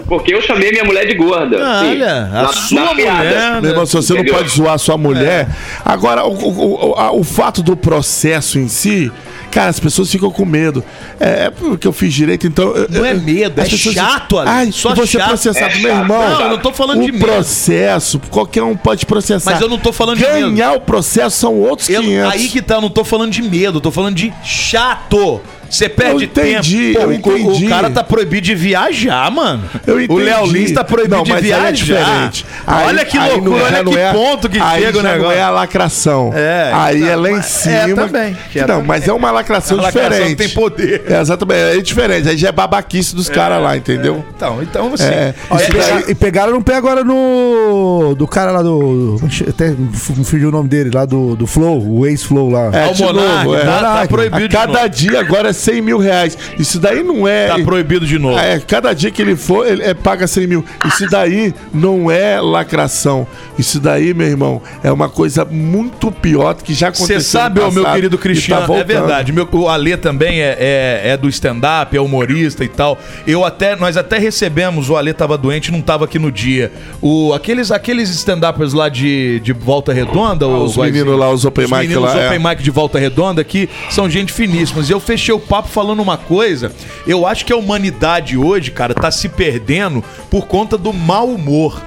Porque 0.07 0.33
eu 0.33 0.41
chamei 0.41 0.71
minha 0.71 0.83
mulher 0.83 1.05
de 1.05 1.13
gorda. 1.15 1.57
Ah, 1.61 1.79
Sim, 1.81 1.91
olha, 1.91 2.15
a 2.33 2.41
na- 2.43 2.53
sua 2.53 2.81
na 2.81 2.95
piada. 2.95 3.17
mulher, 3.23 3.61
Meu 3.61 3.71
irmão, 3.71 3.85
se 3.85 3.93
você 3.95 4.13
Entendeu? 4.13 4.33
não 4.33 4.39
pode 4.39 4.55
zoar 4.55 4.79
sua 4.79 4.97
mulher. 4.97 5.47
É. 5.49 5.55
Agora, 5.83 6.25
o, 6.25 6.33
o, 6.33 6.89
o, 6.91 6.93
a- 6.95 7.11
o 7.11 7.23
fato 7.23 7.61
do 7.63 7.75
processo 7.75 8.57
em 8.59 8.67
si, 8.67 9.11
cara, 9.51 9.69
as 9.69 9.79
pessoas 9.79 10.11
ficam 10.11 10.29
com 10.31 10.45
medo. 10.45 10.83
É, 11.19 11.45
é 11.45 11.49
porque 11.49 11.87
eu 11.87 11.93
fiz 11.93 12.13
direito, 12.13 12.45
então. 12.47 12.75
eu- 12.75 12.87
Não 12.89 13.05
é 13.05 13.13
medo, 13.13 13.59
é 13.61 13.63
pessoas 13.65 13.95
chato, 13.95 14.37
Ale, 14.39 14.49
Ai, 14.49 14.71
só 14.71 14.93
você 14.95 15.17
chato. 15.17 15.27
processado, 15.29 15.73
É 15.73 15.79
meu 15.79 15.91
irmão. 15.91 16.29
Não, 16.29 16.41
eu 16.41 16.49
não 16.49 16.57
tô 16.59 16.71
falando 16.73 17.01
o 17.01 17.05
de 17.05 17.11
medo. 17.11 17.25
processo, 17.25 18.19
qualquer 18.29 18.63
um 18.63 18.75
pode 18.75 19.05
processar. 19.05 19.51
Mas 19.51 19.61
eu 19.61 19.69
não 19.69 19.77
tô 19.77 19.91
falando 19.91 20.17
de 20.17 20.23
medo. 20.25 20.51
Ganhar 20.51 20.73
o 20.73 20.81
processo 20.81 21.37
são 21.37 21.53
outros 21.55 21.89
Eu- 21.89 22.01
500. 22.01 22.31
aí 22.33 22.47
que 22.47 22.61
tá, 22.61 22.75
eu 22.75 22.81
não 22.81 22.89
tô 22.89 23.03
falando 23.03 23.31
de 23.31 23.41
medo, 23.41 23.77
eu 23.77 23.81
tô 23.81 23.91
falando 23.91 24.15
de 24.15 24.33
chato. 24.43 25.41
Você 25.69 25.89
perde 25.89 26.11
Eu 26.13 26.21
entendi, 26.21 26.93
tempo. 26.93 26.95
Pô, 26.95 27.01
eu 27.01 27.09
o- 27.09 27.13
entendi. 27.13 27.65
O, 27.65 27.69
cara 27.69 27.89
tá 27.89 28.03
proibido 28.03 28.41
de 28.45 28.55
viajar, 28.55 29.29
mano. 29.31 29.63
Eu 29.85 29.95
O 29.95 30.01
entendi. 30.01 30.23
Léo 30.23 30.45
Lins 30.45 30.71
tá 30.71 30.83
proibido 30.83 31.15
Não, 31.17 31.23
de 31.23 31.29
mas 31.31 31.39
aí 31.39 31.45
viajar. 31.47 31.67
é 31.67 31.71
diferente. 31.71 32.45
Aí- 32.65 32.85
olha 32.87 33.05
que 33.05 33.17
não 33.17 33.27
loucura, 33.29 33.57
é- 33.59 33.63
olha 33.65 33.83
não 33.83 33.91
que 33.91 33.97
é- 33.99 34.13
ponto 34.13 34.49
que 34.49 34.59
aí 34.59 34.81
chega 34.83 34.99
o 34.99 35.01
negócio. 35.03 35.23
Não 35.23 35.31
é 35.31 35.41
a 35.41 35.49
lacração. 35.49 36.31
É, 36.33 36.71
aí 36.73 36.97
então, 36.97 37.09
é 37.09 37.15
lá 37.15 37.29
em 37.29 37.33
mas- 37.33 37.45
cima. 37.45 37.75
é, 37.75 37.93
também, 37.93 38.37
que 38.51 38.59
é 38.59 38.61
não, 38.61 38.67
também. 38.75 38.87
mas 38.87 39.07
é 39.07 39.13
uma 39.13 39.31
lacração 39.31 39.79
A 39.79 39.83
lacração 39.83 40.09
diferente. 40.11 40.37
tem 40.37 40.49
poder. 40.49 41.03
É, 41.07 41.19
exatamente, 41.21 41.77
é 41.77 41.81
diferente. 41.81 42.29
Aí 42.29 42.37
já 42.37 42.49
é 42.49 42.51
babaquice 42.51 43.15
dos 43.15 43.29
caras 43.29 43.61
lá, 43.61 43.75
entendeu? 43.77 44.23
Então, 44.35 44.61
então 44.61 44.89
você. 44.89 45.03
É. 45.05 45.33
E, 45.51 45.73
daí- 45.73 46.03
e 46.09 46.15
pegaram 46.15 46.53
no 46.53 46.61
pé 46.63 46.75
agora 46.75 47.03
no. 47.03 48.15
Do 48.17 48.27
cara 48.27 48.51
lá 48.51 48.61
do. 48.61 49.19
Até 49.47 49.73
fugiu 50.23 50.49
o 50.49 50.51
nome 50.51 50.69
dele, 50.69 50.89
lá 50.93 51.05
do, 51.05 51.35
do 51.35 51.47
Flow, 51.47 51.81
o 51.99 52.05
ex-Flow 52.05 52.49
lá. 52.49 52.69
É, 52.73 52.87
o 52.89 52.93
de 52.93 53.03
Monark, 53.03 53.45
novo, 53.45 53.55
é. 53.55 53.61
tá, 53.65 53.79
tá 54.01 54.07
proibido 54.07 54.49
cada 54.49 54.87
dia 54.87 55.19
agora 55.19 55.49
é 55.49 55.53
100 55.55 55.81
mil 55.81 55.97
reais. 55.97 56.37
Isso 56.59 56.79
daí 56.79 57.03
não 57.03 57.27
é. 57.27 57.47
Tá 57.47 57.59
proibido 57.59 58.05
de 58.05 58.19
novo. 58.19 58.37
É, 58.37 58.59
cada 58.59 58.93
dia 58.93 59.09
que 59.11 59.21
ele 59.21 59.35
for, 59.35 59.65
ele 59.67 59.83
é, 59.83 59.93
paga 59.93 60.27
100 60.27 60.47
mil. 60.47 60.65
Isso 60.85 61.07
daí 61.09 61.53
não 61.73 62.09
é 62.11 62.39
lacração. 62.39 63.27
Isso 63.57 63.79
daí, 63.79 64.13
meu 64.13 64.27
irmão, 64.27 64.61
é 64.83 64.91
uma 64.91 65.09
coisa 65.09 65.45
muito 65.45 66.11
pior 66.11 66.55
que 66.55 66.73
já 66.73 66.89
aconteceu. 66.89 67.19
Você 67.19 67.25
sabe, 67.25 67.59
ô, 67.59 67.71
meu 67.71 67.83
passado 67.83 67.95
querido 67.95 68.17
tá 68.17 68.23
Cristiano, 68.23 68.63
é 68.63 68.67
voltando. 68.67 68.87
verdade. 68.87 69.31
Meu, 69.31 69.47
o 69.51 69.69
Alê 69.69 69.97
também 69.97 70.41
é, 70.41 70.57
é, 70.59 71.01
é 71.11 71.17
do 71.17 71.29
stand-up, 71.29 71.95
é 71.95 72.01
humorista 72.01 72.63
e 72.63 72.67
tal. 72.67 72.97
Eu 73.25 73.43
até, 73.45 73.75
nós 73.75 73.97
até 73.97 74.17
recebemos, 74.17 74.89
o 74.89 74.95
Alê 74.95 75.13
tava 75.13 75.37
doente, 75.37 75.71
não 75.71 75.81
tava 75.81 76.05
aqui 76.05 76.19
no 76.19 76.31
dia. 76.31 76.71
O, 77.01 77.33
aqueles 77.33 77.71
aqueles 77.71 78.09
stand-uppers 78.09 78.73
lá 78.73 78.89
de, 78.89 79.39
de 79.39 79.53
Volta 79.53 79.93
Redonda, 79.93 80.45
Ah, 80.45 80.49
os 80.49 80.75
meninos 80.77 81.17
lá, 81.17 81.31
os 81.31 81.45
open 81.45 81.65
os 81.65 81.71
mic 81.71 81.95
lá, 81.95 82.21
é. 82.21 82.27
open 82.27 82.39
mic 82.39 82.61
de 82.61 82.71
Volta 82.71 82.99
Redonda 82.99 83.43
que 83.43 83.69
são 83.89 84.09
gente 84.09 84.33
finíssimas. 84.33 84.89
E 84.89 84.93
eu 84.93 84.99
fechei 84.99 85.33
o 85.33 85.39
papo 85.45 85.69
falando 85.69 86.01
uma 86.01 86.17
coisa. 86.17 86.71
Eu 87.07 87.25
acho 87.25 87.45
que 87.45 87.53
a 87.53 87.57
humanidade 87.57 88.37
hoje, 88.37 88.71
cara, 88.71 88.93
tá 88.93 89.09
se 89.11 89.29
perdendo 89.29 90.03
por 90.29 90.47
conta 90.47 90.77
do 90.77 90.91
mau 90.91 91.29
humor. 91.29 91.81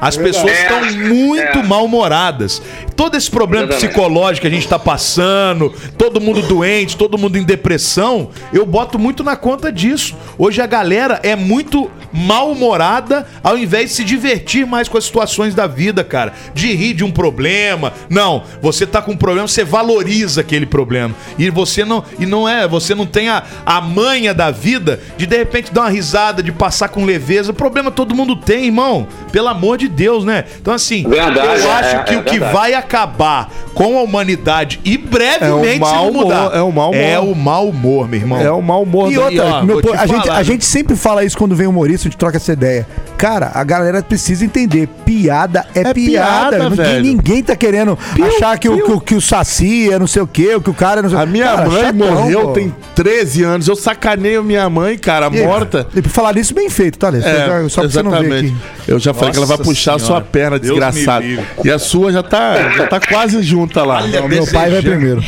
As 0.00 0.16
pessoas 0.16 0.52
É, 0.52 0.62
estão 0.62 1.08
muito 1.08 1.58
é. 1.58 1.62
mal-humoradas. 1.62 2.62
Todo 2.96 3.16
esse 3.16 3.30
problema 3.30 3.64
Exatamente. 3.64 3.88
psicológico 3.88 4.42
que 4.42 4.46
a 4.46 4.54
gente 4.54 4.68
tá 4.68 4.78
passando, 4.78 5.72
todo 5.98 6.20
mundo 6.20 6.42
doente, 6.42 6.96
todo 6.96 7.18
mundo 7.18 7.36
em 7.36 7.42
depressão, 7.42 8.30
eu 8.52 8.64
boto 8.64 8.98
muito 8.98 9.22
na 9.22 9.36
conta 9.36 9.70
disso. 9.72 10.14
Hoje 10.38 10.60
a 10.60 10.66
galera 10.66 11.20
é 11.22 11.34
muito 11.36 11.90
mal-humorada 12.12 13.26
ao 13.42 13.56
invés 13.56 13.90
de 13.90 13.96
se 13.96 14.04
divertir 14.04 14.66
mais 14.66 14.88
com 14.88 14.98
as 14.98 15.04
situações 15.04 15.54
da 15.54 15.66
vida, 15.66 16.02
cara. 16.02 16.32
De 16.54 16.72
rir 16.74 16.94
de 16.94 17.04
um 17.04 17.10
problema. 17.10 17.92
Não, 18.08 18.42
você 18.60 18.86
tá 18.86 19.00
com 19.02 19.12
um 19.12 19.16
problema, 19.16 19.46
você 19.46 19.64
valoriza 19.64 20.40
aquele 20.40 20.66
problema. 20.66 21.14
E 21.38 21.50
você 21.50 21.84
não, 21.84 22.04
e 22.18 22.26
não 22.26 22.48
é, 22.48 22.66
você 22.66 22.94
não 22.94 23.06
tem 23.06 23.28
a, 23.28 23.42
a 23.64 23.80
manha 23.80 24.34
da 24.34 24.50
vida 24.50 25.00
de 25.16 25.26
de 25.26 25.36
repente 25.36 25.72
dar 25.72 25.82
uma 25.82 25.90
risada, 25.90 26.42
de 26.42 26.52
passar 26.52 26.88
com 26.88 27.04
leveza. 27.04 27.52
Problema 27.52 27.90
todo 27.90 28.14
mundo 28.14 28.36
tem, 28.36 28.66
irmão. 28.66 29.06
Pelo 29.30 29.48
amor 29.48 29.78
de 29.78 29.89
Deus, 29.90 30.24
né? 30.24 30.44
Então 30.60 30.72
assim, 30.72 31.06
Verdade, 31.08 31.38
eu 31.38 31.70
é, 31.70 31.72
acho 31.72 31.96
é, 31.96 32.02
que 32.04 32.14
é 32.14 32.18
o 32.18 32.22
que 32.22 32.30
verdade. 32.38 32.52
vai 32.54 32.74
acabar 32.74 33.50
com 33.74 33.98
a 33.98 34.02
humanidade 34.02 34.80
e 34.84 34.96
brevemente 34.96 35.76
É 35.76 35.76
o 35.76 35.80
mau 35.80 35.90
se 36.06 36.12
não 36.12 36.12
mudar 36.12 36.40
humor, 36.48 36.56
é 36.56 36.62
o 36.62 36.72
mau 36.72 36.90
humor. 36.90 37.00
é 37.02 37.18
o 37.18 37.34
mau 37.34 37.68
humor, 37.68 38.08
meu 38.08 38.20
irmão. 38.20 38.40
É 38.40 38.50
o 38.50 38.62
mau 38.62 38.82
humor 38.82 39.10
E 39.10 39.14
do- 39.14 39.22
outra, 39.22 39.44
ó, 39.44 39.62
meu 39.62 39.78
a, 39.98 40.06
gente, 40.06 40.30
a 40.30 40.34
né? 40.34 40.44
gente 40.44 40.64
sempre 40.64 40.96
fala 40.96 41.24
isso 41.24 41.36
quando 41.36 41.54
vem 41.54 41.66
humorista, 41.66 42.08
a 42.08 42.10
gente 42.10 42.18
troca 42.18 42.36
essa 42.36 42.52
ideia. 42.52 42.86
Cara, 43.20 43.50
a 43.52 43.62
galera 43.62 44.02
precisa 44.02 44.46
entender. 44.46 44.88
Piada 45.04 45.66
é, 45.74 45.80
É 45.80 45.92
piada. 45.92 46.56
piada, 46.56 46.58
ninguém, 46.70 46.76
velho. 46.86 47.02
ninguém 47.04 47.42
tá 47.42 47.54
querendo 47.54 47.98
achar 48.24 48.58
que 48.58 48.66
o, 48.66 48.82
que, 48.82 48.92
o, 48.92 48.98
que 49.00 49.14
o 49.14 49.20
Saci 49.20 49.92
é 49.92 49.98
não 49.98 50.06
sei 50.06 50.22
o 50.22 50.26
quê, 50.26 50.58
que 50.64 50.70
o 50.70 50.74
cara 50.74 51.00
é 51.00 51.02
não 51.02 51.10
sei 51.10 51.18
A 51.18 51.26
minha 51.26 51.44
Cara, 51.44 51.68
mãe 51.68 51.80
chatão, 51.82 52.14
morreu 52.14 52.40
pô. 52.46 52.52
tem 52.54 52.74
13 52.94 53.42
anos. 53.42 53.68
Eu 53.68 53.76
sacaneio 53.76 54.42
minha 54.42 54.70
mãe, 54.70 54.96
cara, 54.96 55.26
E 55.30 55.44
morta. 55.44 55.86
E 55.94 56.00
por 56.00 56.08
falar 56.08 56.34
nisso, 56.34 56.54
bem 56.54 56.70
feito, 56.70 56.98
tá, 56.98 57.10
Lê? 57.10 57.18
É, 57.18 57.68
Só 57.68 57.82
pra 57.82 57.90
você 57.90 58.02
não 58.02 58.10
ver 58.12 58.32
aqui. 58.32 58.54
Eu 58.88 58.98
já 58.98 59.12
falei 59.12 59.32
que 59.32 59.36
ela 59.36 59.46
vai 59.46 59.58
Nossa 59.58 59.68
puxar 59.68 59.94
a 59.96 59.98
sua 59.98 60.06
Senhora. 60.06 60.24
perna, 60.24 60.58
Deus 60.58 60.70
desgraçada. 60.80 61.26
E 61.62 61.70
a 61.70 61.78
sua 61.78 62.10
já 62.12 62.22
tá, 62.22 62.70
já 62.70 62.86
tá 62.86 63.00
quase 63.00 63.42
junta 63.42 63.84
lá. 63.84 64.06
Não, 64.06 64.28
meu 64.28 64.46
pai 64.46 64.70
vai 64.70 64.80
primeiro. 64.80 65.22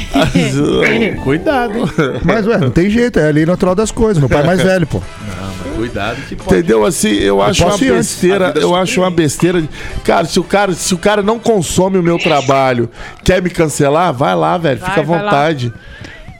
Cuidado. 1.22 1.74
Mas, 2.24 2.46
ué, 2.46 2.56
não 2.56 2.70
tem 2.70 2.88
jeito, 2.88 3.18
é 3.18 3.28
a 3.28 3.32
lei 3.32 3.44
natural 3.44 3.74
das 3.74 3.90
coisas. 3.90 4.18
Meu 4.18 4.30
pai 4.30 4.40
é 4.42 4.46
mais 4.46 4.62
velho, 4.64 4.86
pô. 4.86 5.02
Cuidado 5.76 6.16
que 6.28 6.36
pode. 6.36 6.50
Entendeu? 6.50 6.84
Assim, 6.84 7.10
eu 7.10 7.42
acho 7.42 7.64
uma 7.64 7.78
besteira. 7.78 8.54
Eu 8.56 8.74
acho 8.74 9.00
uma 9.00 9.10
besteira. 9.10 9.62
Cara, 10.04 10.24
se 10.26 10.38
o 10.38 10.44
cara, 10.44 10.72
se 10.74 10.94
o 10.94 10.98
cara 10.98 11.22
não 11.22 11.38
consome 11.38 11.98
o 11.98 12.02
meu 12.02 12.18
trabalho, 12.18 12.90
quer 13.24 13.42
me 13.42 13.50
cancelar, 13.50 14.12
vai 14.12 14.34
lá, 14.34 14.56
velho. 14.58 14.80
Vai, 14.80 14.88
Fica 14.90 15.00
à 15.00 15.04
vai 15.04 15.22
lá. 15.22 15.30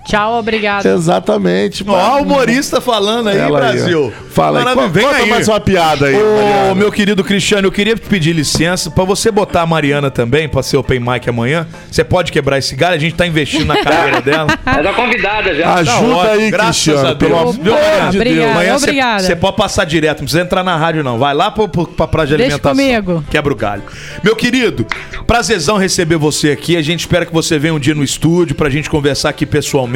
Tchau, 0.04 0.38
obrigado. 0.38 0.84
Exatamente. 0.86 1.84
Ó, 1.86 2.18
o 2.18 2.22
humorista 2.22 2.80
falando 2.80 3.28
aí, 3.28 3.38
Ela 3.38 3.46
aí, 3.66 3.76
Brasil. 3.76 4.12
ó. 4.18 4.32
Fala 4.32 4.58
aí. 4.60 4.64
Maravilha, 4.64 4.88
vem 4.88 5.04
conta 5.04 5.16
aí. 5.18 5.28
mais 5.28 5.46
uma 5.48 5.60
piada 5.60 6.06
aí. 6.06 6.14
Ô, 6.16 6.36
Mariana. 6.36 6.74
meu 6.74 6.90
querido 6.90 7.22
Cristiano, 7.22 7.68
eu 7.68 7.72
queria 7.72 7.94
te 7.94 8.00
pedir 8.08 8.32
licença 8.32 8.90
pra 8.90 9.04
você 9.04 9.30
botar 9.30 9.62
a 9.62 9.66
Mariana 9.66 10.10
também 10.10 10.48
pra 10.48 10.62
ser 10.62 10.76
open 10.78 10.98
mic 11.00 11.28
amanhã. 11.28 11.66
Você 11.90 12.02
pode 12.02 12.32
quebrar 12.32 12.58
esse 12.58 12.74
galho, 12.74 12.94
a 12.96 12.98
gente 12.98 13.14
tá 13.14 13.26
investindo 13.26 13.66
na 13.66 13.76
carreira 13.82 14.20
dela. 14.22 14.58
Ela 14.66 14.82
tá 14.82 14.92
convidada 14.94 15.54
já. 15.54 15.74
Ajuda 15.74 16.16
ótimo, 16.16 16.20
aí, 16.30 16.50
graças 16.50 16.82
Cristiano. 16.82 17.08
a 17.08 17.14
Deus. 17.14 17.18
Pelo 17.30 17.40
amor 17.40 17.52
Viu, 17.52 17.62
de 17.62 17.70
Deus. 17.70 18.14
obrigada, 18.16 18.50
Amanhã 18.52 18.72
você- 18.78 18.84
obrigada. 18.84 19.22
Você 19.22 19.36
pode 19.36 19.56
passar 19.56 19.84
direto, 19.84 20.18
não 20.18 20.24
precisa 20.24 20.42
entrar 20.42 20.64
na 20.64 20.76
rádio, 20.76 21.04
não. 21.04 21.18
Vai 21.18 21.34
lá 21.34 21.50
pro, 21.50 21.68
pro, 21.68 21.86
pra 21.86 22.06
praia 22.08 22.26
de 22.28 22.36
Deixa 22.38 22.54
alimentação. 22.56 22.76
comigo. 22.76 23.24
Quebra 23.30 23.52
o 23.52 23.56
galho. 23.56 23.82
Meu 24.24 24.34
querido, 24.34 24.86
prazerzão 25.26 25.76
receber 25.76 26.16
você 26.16 26.50
aqui. 26.50 26.76
A 26.76 26.82
gente 26.82 27.00
espera 27.00 27.24
que 27.26 27.32
você 27.32 27.58
venha 27.58 27.74
um 27.74 27.78
dia 27.78 27.94
no 27.94 28.02
estúdio 28.02 28.56
pra 28.56 28.68
gente 28.70 28.88
conversar 28.90 29.28
aqui 29.28 29.44
pessoalmente. 29.46 29.91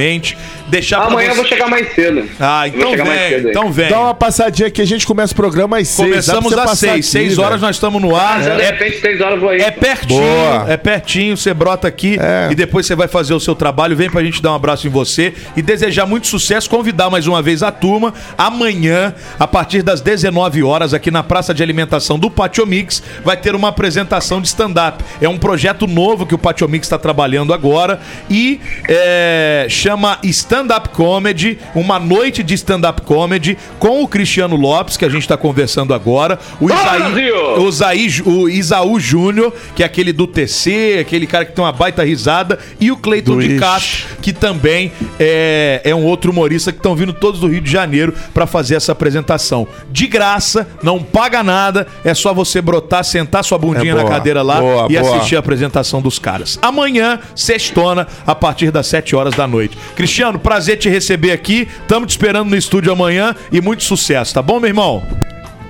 Deixar 0.68 1.02
Amanhã 1.04 1.28
eu 1.28 1.34
você... 1.34 1.40
vou 1.40 1.46
chegar 1.48 1.68
mais 1.68 1.94
cedo. 1.94 2.28
Ah, 2.40 2.66
Eu 2.68 2.74
então 2.92 3.04
vem, 3.04 3.50
então 3.50 3.72
vem. 3.72 3.88
Dá 3.88 4.00
uma 4.00 4.14
passadinha 4.14 4.68
aqui, 4.68 4.82
a 4.82 4.86
gente 4.86 5.06
começa 5.06 5.32
o 5.32 5.36
programa 5.36 5.78
às 5.78 5.88
seis. 5.88 6.08
Começamos 6.08 6.52
às 6.52 6.78
seis. 6.78 6.92
aqui, 6.92 7.02
Seis 7.02 7.38
horas 7.38 7.52
velho. 7.52 7.62
nós 7.62 7.76
estamos 7.76 8.02
no 8.02 8.14
ar. 8.16 8.42
De 8.42 8.48
É, 8.50 8.70
repente, 8.72 9.00
seis 9.00 9.20
horas 9.20 9.34
eu 9.34 9.40
vou 9.40 9.50
aí. 9.50 9.60
é 9.60 9.70
pertinho, 9.70 10.20
Boa. 10.20 10.66
é 10.68 10.76
pertinho. 10.76 11.36
Você 11.36 11.54
brota 11.54 11.86
aqui 11.88 12.18
É. 12.20 12.48
e 12.50 12.54
depois 12.54 12.84
você 12.86 12.94
vai 12.94 13.08
fazer 13.08 13.32
o 13.34 13.40
seu 13.40 13.54
trabalho. 13.54 13.96
Vem 13.96 14.10
pra 14.10 14.22
gente 14.22 14.42
dar 14.42 14.52
um 14.52 14.54
abraço 14.56 14.86
em 14.86 14.90
você 14.90 15.32
e 15.56 15.62
desejar 15.62 16.06
muito 16.06 16.26
sucesso. 16.26 16.68
Convidar 16.68 17.08
mais 17.10 17.26
uma 17.26 17.40
vez 17.40 17.62
a 17.62 17.70
turma. 17.70 18.12
Amanhã, 18.36 19.14
a 19.38 19.46
partir 19.46 19.82
das 19.82 20.00
19 20.00 20.62
horas, 20.62 20.92
aqui 20.94 21.10
na 21.10 21.22
Praça 21.22 21.54
de 21.54 21.62
Alimentação 21.62 22.18
do 22.18 22.30
Patio 22.30 22.66
Mix, 22.66 23.02
vai 23.24 23.36
ter 23.36 23.54
uma 23.54 23.68
apresentação 23.68 24.40
de 24.40 24.48
stand-up. 24.48 25.02
É 25.20 25.28
um 25.28 25.38
projeto 25.38 25.86
novo 25.86 26.26
que 26.26 26.34
o 26.34 26.38
Patio 26.38 26.68
Mix 26.68 26.86
está 26.86 26.98
trabalhando 26.98 27.52
agora 27.54 28.00
e 28.30 28.60
é, 28.88 29.66
chama 29.86 30.18
Stand 30.24 30.66
Up 30.76 30.88
Comedy, 30.88 31.60
uma 31.72 31.96
noite 32.00 32.42
de 32.42 32.54
stand-up 32.54 33.02
comedy 33.02 33.56
com 33.78 34.02
o 34.02 34.08
Cristiano 34.08 34.56
Lopes, 34.56 34.96
que 34.96 35.04
a 35.04 35.08
gente 35.08 35.22
está 35.22 35.36
conversando 35.36 35.94
agora, 35.94 36.40
o 36.60 36.68
Isaí, 36.68 37.30
o 37.30 37.68
Isaí, 37.68 38.22
o 38.24 38.48
Isaú 38.48 38.98
Júnior, 38.98 39.52
que 39.76 39.84
é 39.84 39.86
aquele 39.86 40.12
do 40.12 40.26
TC, 40.26 40.98
aquele 41.02 41.24
cara 41.24 41.44
que 41.44 41.52
tem 41.52 41.64
uma 41.64 41.70
baita 41.70 42.02
risada, 42.02 42.58
e 42.80 42.90
o 42.90 42.96
Cleiton 42.96 43.38
de. 43.38 43.60
Castro, 43.60 44.16
que 44.20 44.32
também 44.32 44.90
é, 45.20 45.80
é 45.84 45.94
um 45.94 46.04
outro 46.04 46.32
humorista 46.32 46.72
que 46.72 46.78
estão 46.78 46.96
vindo 46.96 47.12
todos 47.12 47.38
do 47.38 47.46
Rio 47.46 47.60
de 47.60 47.70
Janeiro 47.70 48.12
para 48.34 48.44
fazer 48.44 48.74
essa 48.74 48.90
apresentação. 48.90 49.68
De 49.92 50.08
graça, 50.08 50.66
não 50.82 51.00
paga 51.00 51.44
nada, 51.44 51.86
é 52.04 52.12
só 52.12 52.34
você 52.34 52.60
brotar, 52.60 53.04
sentar 53.04 53.44
sua 53.44 53.56
bundinha 53.56 53.92
É 53.92 53.94
na 53.94 54.04
cadeira 54.04 54.42
lá 54.42 54.60
boa, 54.60 54.86
e 54.90 54.98
boa. 54.98 55.16
assistir 55.16 55.36
a 55.36 55.38
apresentação 55.38 56.02
dos 56.02 56.18
caras. 56.18 56.58
Amanhã, 56.60 57.20
sextona, 57.36 58.08
a 58.26 58.34
partir 58.34 58.72
das 58.72 58.88
7 58.88 59.14
horas 59.14 59.34
da 59.34 59.46
noite. 59.46 59.75
Cristiano, 59.94 60.38
prazer 60.38 60.76
te 60.76 60.88
receber 60.88 61.32
aqui. 61.32 61.68
Estamos 61.82 62.08
te 62.08 62.10
esperando 62.10 62.50
no 62.50 62.56
estúdio 62.56 62.92
amanhã 62.92 63.34
e 63.52 63.60
muito 63.60 63.82
sucesso, 63.84 64.34
tá 64.34 64.42
bom, 64.42 64.60
meu 64.60 64.68
irmão? 64.68 65.02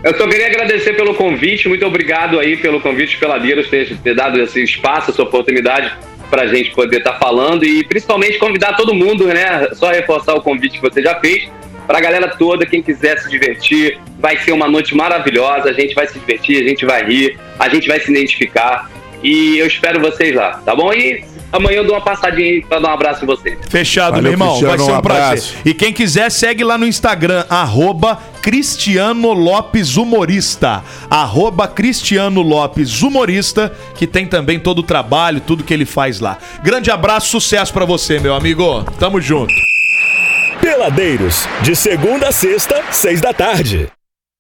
Eu 0.05 0.16
só 0.16 0.29
queria 0.29 0.47
agradecer 0.47 0.95
pelo 0.95 1.14
convite, 1.14 1.69
muito 1.69 1.85
obrigado 1.85 2.38
aí 2.38 2.57
pelo 2.57 2.81
convite, 2.81 3.19
pela 3.19 3.38
Beiras 3.38 3.69
ter, 3.69 3.97
ter 3.99 4.14
dado 4.14 4.40
esse 4.40 4.62
espaço, 4.62 5.11
essa 5.11 5.23
oportunidade 5.23 5.92
pra 6.31 6.47
gente 6.47 6.71
poder 6.73 6.99
estar 6.99 7.14
falando 7.14 7.64
e 7.64 7.85
principalmente 7.85 8.38
convidar 8.38 8.75
todo 8.75 8.95
mundo, 8.95 9.27
né? 9.27 9.69
Só 9.73 9.90
reforçar 9.90 10.35
o 10.35 10.42
convite 10.42 10.79
que 10.79 10.83
você 10.83 11.03
já 11.03 11.19
fez. 11.19 11.49
Pra 11.87 12.01
galera 12.01 12.29
toda, 12.37 12.66
quem 12.66 12.83
quiser 12.83 13.19
se 13.19 13.31
divertir, 13.31 13.99
vai 14.19 14.37
ser 14.38 14.53
uma 14.53 14.69
noite 14.69 14.95
maravilhosa, 14.95 15.71
a 15.71 15.73
gente 15.73 15.95
vai 15.95 16.07
se 16.07 16.19
divertir, 16.19 16.64
a 16.64 16.69
gente 16.69 16.85
vai 16.85 17.05
rir, 17.05 17.38
a 17.59 17.69
gente 17.69 17.87
vai 17.87 18.01
se 18.01 18.11
identificar 18.11 18.90
e 19.23 19.59
eu 19.59 19.66
espero 19.66 20.01
vocês 20.01 20.35
lá, 20.35 20.61
tá 20.64 20.75
bom? 20.75 20.92
E 20.92 21.25
amanhã 21.53 21.79
eu 21.79 21.85
dou 21.85 21.95
uma 21.97 22.01
passadinha 22.03 22.47
aí 22.49 22.63
pra 22.63 22.79
dar 22.79 22.91
um 22.91 22.95
abraço 22.95 23.25
em 23.25 23.27
vocês. 23.27 23.59
Fechado, 23.69 24.15
Valeu, 24.17 24.23
meu 24.23 24.33
irmão. 24.33 24.49
Cristiano, 24.51 24.77
Vai 24.77 24.87
ser 24.87 24.93
um, 24.93 24.99
um 24.99 25.03
prazer. 25.03 25.23
abraço. 25.25 25.55
E 25.65 25.75
quem 25.75 25.93
quiser, 25.93 26.31
segue 26.31 26.65
lá 26.65 26.77
no 26.79 26.87
Instagram, 26.87 27.45
arroba 27.49 28.19
Cristiano 28.43 29.33
Lopes 29.33 29.97
Humorista. 29.97 30.83
Arroba 31.11 31.67
Cristiano 31.69 32.43
Lopes 32.43 33.03
Humorista, 33.03 33.73
que 33.97 34.07
tem 34.07 34.27
também 34.27 34.59
todo 34.59 34.79
o 34.79 34.83
trabalho, 34.83 35.41
tudo 35.41 35.65
que 35.65 35.73
ele 35.75 35.85
faz 35.85 36.21
lá. 36.21 36.39
Grande 36.63 36.91
abraço, 36.91 37.29
sucesso 37.29 37.73
pra 37.73 37.85
você, 37.85 38.19
meu 38.19 38.35
amigo. 38.35 38.85
Tamo 38.99 39.21
junto. 39.21 39.53
Peladeiros, 40.61 41.47
de 41.63 41.77
segunda 41.77 42.29
a 42.29 42.33
sexta, 42.33 42.83
seis 42.91 43.21
da 43.21 43.33
tarde. 43.33 43.89